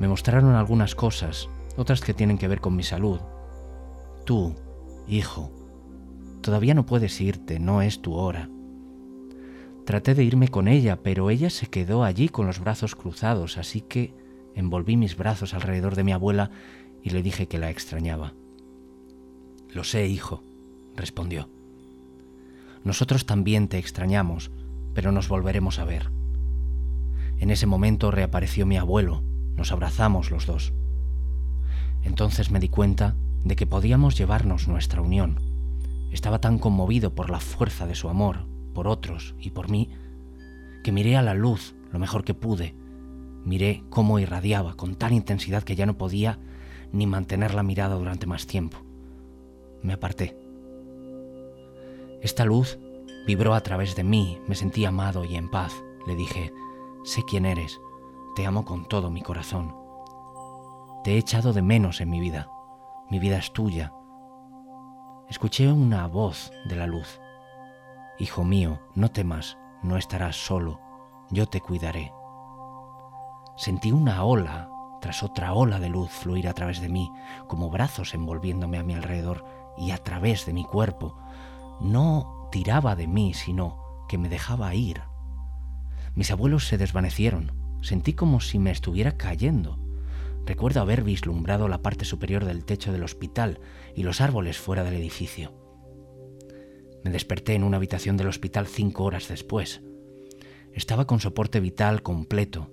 Me 0.00 0.08
mostraron 0.08 0.54
algunas 0.54 0.94
cosas, 0.94 1.48
otras 1.76 2.00
que 2.00 2.14
tienen 2.14 2.38
que 2.38 2.48
ver 2.48 2.60
con 2.60 2.74
mi 2.74 2.82
salud. 2.82 3.20
Tú, 4.24 4.54
hijo, 5.06 5.52
todavía 6.40 6.74
no 6.74 6.86
puedes 6.86 7.20
irte, 7.20 7.58
no 7.58 7.82
es 7.82 8.00
tu 8.00 8.14
hora. 8.14 8.48
Traté 9.88 10.14
de 10.14 10.22
irme 10.22 10.48
con 10.48 10.68
ella, 10.68 11.02
pero 11.02 11.30
ella 11.30 11.48
se 11.48 11.66
quedó 11.66 12.04
allí 12.04 12.28
con 12.28 12.46
los 12.46 12.58
brazos 12.58 12.94
cruzados, 12.94 13.56
así 13.56 13.80
que 13.80 14.12
envolví 14.54 14.98
mis 14.98 15.16
brazos 15.16 15.54
alrededor 15.54 15.96
de 15.96 16.04
mi 16.04 16.12
abuela 16.12 16.50
y 17.02 17.08
le 17.08 17.22
dije 17.22 17.48
que 17.48 17.56
la 17.56 17.70
extrañaba. 17.70 18.34
Lo 19.72 19.84
sé, 19.84 20.06
hijo, 20.06 20.42
respondió. 20.94 21.48
Nosotros 22.84 23.24
también 23.24 23.68
te 23.68 23.78
extrañamos, 23.78 24.50
pero 24.92 25.10
nos 25.10 25.26
volveremos 25.30 25.78
a 25.78 25.86
ver. 25.86 26.10
En 27.38 27.50
ese 27.50 27.64
momento 27.64 28.10
reapareció 28.10 28.66
mi 28.66 28.76
abuelo, 28.76 29.22
nos 29.56 29.72
abrazamos 29.72 30.30
los 30.30 30.44
dos. 30.44 30.74
Entonces 32.02 32.50
me 32.50 32.60
di 32.60 32.68
cuenta 32.68 33.16
de 33.42 33.56
que 33.56 33.66
podíamos 33.66 34.18
llevarnos 34.18 34.68
nuestra 34.68 35.00
unión. 35.00 35.40
Estaba 36.12 36.42
tan 36.42 36.58
conmovido 36.58 37.14
por 37.14 37.30
la 37.30 37.40
fuerza 37.40 37.86
de 37.86 37.94
su 37.94 38.10
amor, 38.10 38.57
por 38.78 38.86
otros 38.86 39.34
y 39.40 39.50
por 39.50 39.68
mí, 39.68 39.90
que 40.84 40.92
miré 40.92 41.16
a 41.16 41.22
la 41.22 41.34
luz 41.34 41.74
lo 41.90 41.98
mejor 41.98 42.22
que 42.22 42.32
pude. 42.32 42.76
Miré 43.44 43.82
cómo 43.90 44.20
irradiaba 44.20 44.74
con 44.74 44.94
tal 44.94 45.10
intensidad 45.10 45.64
que 45.64 45.74
ya 45.74 45.84
no 45.84 45.98
podía 45.98 46.38
ni 46.92 47.04
mantener 47.04 47.54
la 47.54 47.64
mirada 47.64 47.96
durante 47.96 48.28
más 48.28 48.46
tiempo. 48.46 48.78
Me 49.82 49.94
aparté. 49.94 50.38
Esta 52.22 52.44
luz 52.44 52.78
vibró 53.26 53.54
a 53.54 53.62
través 53.62 53.96
de 53.96 54.04
mí, 54.04 54.38
me 54.46 54.54
sentí 54.54 54.84
amado 54.84 55.24
y 55.24 55.34
en 55.34 55.50
paz. 55.50 55.74
Le 56.06 56.14
dije, 56.14 56.52
sé 57.02 57.22
quién 57.28 57.46
eres, 57.46 57.80
te 58.36 58.46
amo 58.46 58.64
con 58.64 58.86
todo 58.86 59.10
mi 59.10 59.22
corazón. 59.22 59.74
Te 61.02 61.14
he 61.14 61.18
echado 61.18 61.52
de 61.52 61.62
menos 61.62 62.00
en 62.00 62.10
mi 62.10 62.20
vida, 62.20 62.48
mi 63.10 63.18
vida 63.18 63.38
es 63.38 63.52
tuya. 63.52 63.92
Escuché 65.28 65.66
una 65.66 66.06
voz 66.06 66.52
de 66.68 66.76
la 66.76 66.86
luz. 66.86 67.18
Hijo 68.20 68.42
mío, 68.42 68.80
no 68.96 69.10
temas, 69.12 69.58
no 69.82 69.96
estarás 69.96 70.34
solo, 70.34 70.80
yo 71.30 71.46
te 71.46 71.60
cuidaré. 71.60 72.12
Sentí 73.56 73.92
una 73.92 74.24
ola 74.24 74.68
tras 75.00 75.22
otra 75.22 75.52
ola 75.54 75.78
de 75.78 75.88
luz 75.88 76.10
fluir 76.10 76.48
a 76.48 76.52
través 76.52 76.80
de 76.80 76.88
mí, 76.88 77.12
como 77.46 77.70
brazos 77.70 78.14
envolviéndome 78.14 78.78
a 78.78 78.82
mi 78.82 78.94
alrededor 78.94 79.44
y 79.76 79.92
a 79.92 79.98
través 79.98 80.46
de 80.46 80.52
mi 80.52 80.64
cuerpo. 80.64 81.16
No 81.80 82.48
tiraba 82.50 82.96
de 82.96 83.06
mí, 83.06 83.34
sino 83.34 83.78
que 84.08 84.18
me 84.18 84.28
dejaba 84.28 84.74
ir. 84.74 85.02
Mis 86.16 86.32
abuelos 86.32 86.66
se 86.66 86.78
desvanecieron. 86.78 87.52
Sentí 87.82 88.14
como 88.14 88.40
si 88.40 88.58
me 88.58 88.72
estuviera 88.72 89.16
cayendo. 89.16 89.78
Recuerdo 90.44 90.80
haber 90.80 91.04
vislumbrado 91.04 91.68
la 91.68 91.82
parte 91.82 92.04
superior 92.04 92.44
del 92.44 92.64
techo 92.64 92.90
del 92.90 93.04
hospital 93.04 93.60
y 93.94 94.02
los 94.02 94.20
árboles 94.20 94.58
fuera 94.58 94.82
del 94.82 94.94
edificio. 94.94 95.67
Me 97.04 97.10
desperté 97.10 97.54
en 97.54 97.64
una 97.64 97.76
habitación 97.76 98.16
del 98.16 98.28
hospital 98.28 98.66
cinco 98.66 99.04
horas 99.04 99.28
después. 99.28 99.82
Estaba 100.72 101.06
con 101.06 101.20
soporte 101.20 101.60
vital 101.60 102.02
completo. 102.02 102.70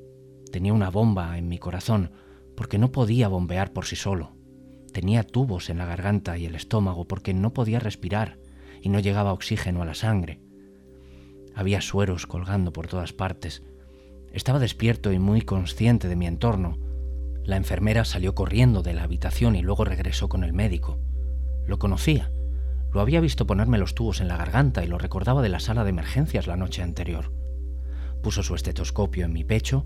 Tenía 0.52 0.74
una 0.74 0.90
bomba 0.90 1.38
en 1.38 1.48
mi 1.48 1.58
corazón 1.58 2.12
porque 2.56 2.78
no 2.78 2.92
podía 2.92 3.28
bombear 3.28 3.74
por 3.74 3.86
sí 3.86 3.96
solo. 3.96 4.36
Tenía 4.92 5.24
tubos 5.24 5.70
en 5.70 5.78
la 5.78 5.86
garganta 5.86 6.38
y 6.38 6.46
el 6.46 6.56
estómago 6.56 7.08
porque 7.08 7.34
no 7.34 7.54
podía 7.54 7.80
respirar 7.80 8.40
y 8.82 8.90
no 8.90 9.00
llegaba 9.00 9.34
oxígeno 9.34 9.82
a 9.82 9.86
la 9.86 9.94
sangre. 9.94 10.40
Había 11.54 11.82
sueros 11.82 12.28
colgando 12.28 12.72
por 12.72 12.88
todas 12.88 13.14
partes. 13.14 13.64
Estaba 14.32 14.60
despierto 14.60 15.12
y 15.12 15.20
muy 15.20 15.42
consciente 15.42 16.08
de 16.08 16.16
mi 16.16 16.28
entorno. 16.28 16.78
La 17.44 17.58
enfermera 17.58 18.06
salió 18.06 18.36
corriendo 18.36 18.82
de 18.82 18.94
la 18.94 19.04
habitación 19.04 19.56
y 19.56 19.62
luego 19.62 19.86
regresó 19.86 20.30
con 20.30 20.44
el 20.44 20.54
médico. 20.54 21.00
Lo 21.66 21.80
conocía. 21.80 22.32
Lo 22.96 23.02
había 23.02 23.20
visto 23.20 23.46
ponerme 23.46 23.78
los 23.78 23.94
tubos 23.94 24.22
en 24.22 24.30
la 24.30 24.38
garganta 24.38 24.82
y 24.82 24.88
lo 24.88 24.98
recordaba 24.98 25.42
de 25.42 25.50
la 25.50 25.60
sala 25.60 25.84
de 25.84 25.90
emergencias 25.90 26.48
la 26.48 26.56
noche 26.56 26.82
anterior. 26.82 27.34
Puso 28.24 28.42
su 28.42 28.56
estetoscopio 28.56 29.26
en 29.26 29.34
mi 29.34 29.44
pecho, 29.44 29.86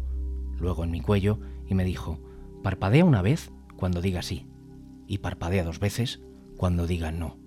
luego 0.60 0.84
en 0.84 0.92
mi 0.92 1.02
cuello, 1.02 1.40
y 1.66 1.74
me 1.74 1.86
dijo, 1.86 2.20
parpadea 2.62 3.04
una 3.04 3.24
vez 3.24 3.52
cuando 3.76 4.04
diga 4.04 4.22
sí, 4.22 4.46
y 5.08 5.18
parpadea 5.18 5.64
dos 5.64 5.80
veces 5.80 6.22
cuando 6.56 6.86
diga 6.86 7.12
no. 7.12 7.40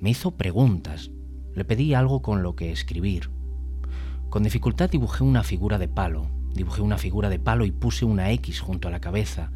Me 0.00 0.08
hizo 0.08 0.38
preguntas, 0.38 1.10
le 1.52 1.66
pedí 1.66 1.92
algo 1.92 2.22
con 2.22 2.42
lo 2.42 2.56
que 2.56 2.72
escribir. 2.72 3.28
Con 4.30 4.42
dificultad 4.42 4.88
dibujé 4.88 5.22
una 5.22 5.42
figura 5.42 5.76
de 5.76 5.88
palo, 5.88 6.30
dibujé 6.54 6.80
una 6.80 6.96
figura 6.96 7.28
de 7.28 7.38
palo 7.38 7.66
y 7.66 7.72
puse 7.72 8.06
una 8.06 8.30
X 8.30 8.60
junto 8.60 8.88
a 8.88 8.90
la 8.90 9.02
cabeza, 9.02 9.52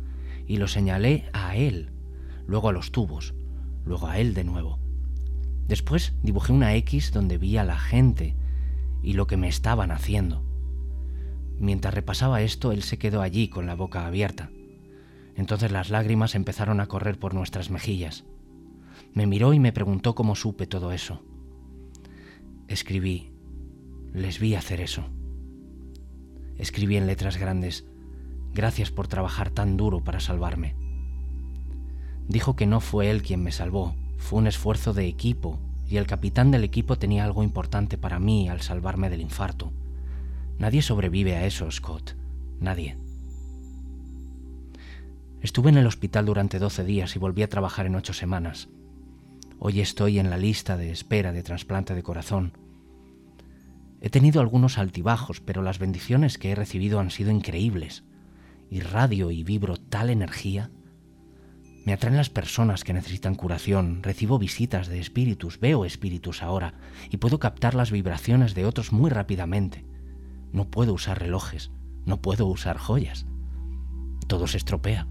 y 0.46 0.58
lo 0.58 0.68
señalé 0.68 1.30
a 1.32 1.56
él, 1.56 1.90
luego 2.46 2.68
a 2.68 2.72
los 2.72 2.92
tubos, 2.92 3.32
luego 3.86 4.06
a 4.06 4.18
él 4.18 4.34
de 4.34 4.44
nuevo. 4.44 4.89
Después 5.70 6.14
dibujé 6.24 6.52
una 6.52 6.74
X 6.74 7.12
donde 7.12 7.38
vi 7.38 7.56
a 7.56 7.62
la 7.62 7.78
gente 7.78 8.34
y 9.04 9.12
lo 9.12 9.28
que 9.28 9.36
me 9.36 9.46
estaban 9.46 9.92
haciendo. 9.92 10.42
Mientras 11.60 11.94
repasaba 11.94 12.42
esto, 12.42 12.72
él 12.72 12.82
se 12.82 12.98
quedó 12.98 13.22
allí 13.22 13.46
con 13.46 13.66
la 13.66 13.76
boca 13.76 14.04
abierta. 14.04 14.50
Entonces 15.36 15.70
las 15.70 15.88
lágrimas 15.88 16.34
empezaron 16.34 16.80
a 16.80 16.88
correr 16.88 17.20
por 17.20 17.34
nuestras 17.34 17.70
mejillas. 17.70 18.24
Me 19.14 19.28
miró 19.28 19.54
y 19.54 19.60
me 19.60 19.70
preguntó 19.70 20.16
cómo 20.16 20.34
supe 20.34 20.66
todo 20.66 20.90
eso. 20.90 21.22
Escribí, 22.66 23.30
les 24.12 24.40
vi 24.40 24.56
hacer 24.56 24.80
eso. 24.80 25.04
Escribí 26.58 26.96
en 26.96 27.06
letras 27.06 27.36
grandes, 27.36 27.86
gracias 28.52 28.90
por 28.90 29.06
trabajar 29.06 29.50
tan 29.50 29.76
duro 29.76 30.02
para 30.02 30.18
salvarme. 30.18 30.74
Dijo 32.26 32.56
que 32.56 32.66
no 32.66 32.80
fue 32.80 33.08
él 33.08 33.22
quien 33.22 33.44
me 33.44 33.52
salvó, 33.52 33.94
fue 34.20 34.38
un 34.38 34.46
esfuerzo 34.46 34.92
de 34.92 35.08
equipo 35.08 35.58
y 35.88 35.96
el 35.96 36.06
capitán 36.06 36.52
del 36.52 36.62
equipo 36.62 36.98
tenía 36.98 37.24
algo 37.24 37.42
importante 37.42 37.98
para 37.98 38.20
mí 38.20 38.48
al 38.48 38.60
salvarme 38.60 39.10
del 39.10 39.22
infarto. 39.22 39.72
Nadie 40.58 40.82
sobrevive 40.82 41.36
a 41.36 41.46
eso, 41.46 41.68
Scott. 41.70 42.14
Nadie. 42.60 42.96
Estuve 45.40 45.70
en 45.70 45.78
el 45.78 45.86
hospital 45.86 46.26
durante 46.26 46.58
12 46.58 46.84
días 46.84 47.16
y 47.16 47.18
volví 47.18 47.42
a 47.42 47.48
trabajar 47.48 47.86
en 47.86 47.96
ocho 47.96 48.12
semanas. 48.12 48.68
Hoy 49.58 49.80
estoy 49.80 50.18
en 50.18 50.30
la 50.30 50.36
lista 50.36 50.76
de 50.76 50.92
espera 50.92 51.32
de 51.32 51.42
trasplante 51.42 51.94
de 51.94 52.02
corazón. 52.02 52.52
He 54.02 54.10
tenido 54.10 54.40
algunos 54.40 54.78
altibajos, 54.78 55.40
pero 55.40 55.62
las 55.62 55.78
bendiciones 55.78 56.38
que 56.38 56.50
he 56.50 56.54
recibido 56.54 57.00
han 57.00 57.10
sido 57.10 57.30
increíbles. 57.30 58.04
Irradio 58.70 59.30
y 59.30 59.42
vibro 59.42 59.76
tal 59.76 60.10
energía 60.10 60.70
me 61.84 61.92
atraen 61.92 62.16
las 62.16 62.30
personas 62.30 62.84
que 62.84 62.92
necesitan 62.92 63.34
curación, 63.34 64.02
recibo 64.02 64.38
visitas 64.38 64.88
de 64.88 65.00
espíritus, 65.00 65.60
veo 65.60 65.84
espíritus 65.84 66.42
ahora 66.42 66.74
y 67.10 67.16
puedo 67.16 67.38
captar 67.38 67.74
las 67.74 67.90
vibraciones 67.90 68.54
de 68.54 68.66
otros 68.66 68.92
muy 68.92 69.10
rápidamente. 69.10 69.84
No 70.52 70.70
puedo 70.70 70.92
usar 70.92 71.18
relojes, 71.20 71.70
no 72.04 72.20
puedo 72.20 72.46
usar 72.46 72.76
joyas. 72.76 73.26
Todo 74.26 74.46
se 74.46 74.58
estropea. 74.58 75.06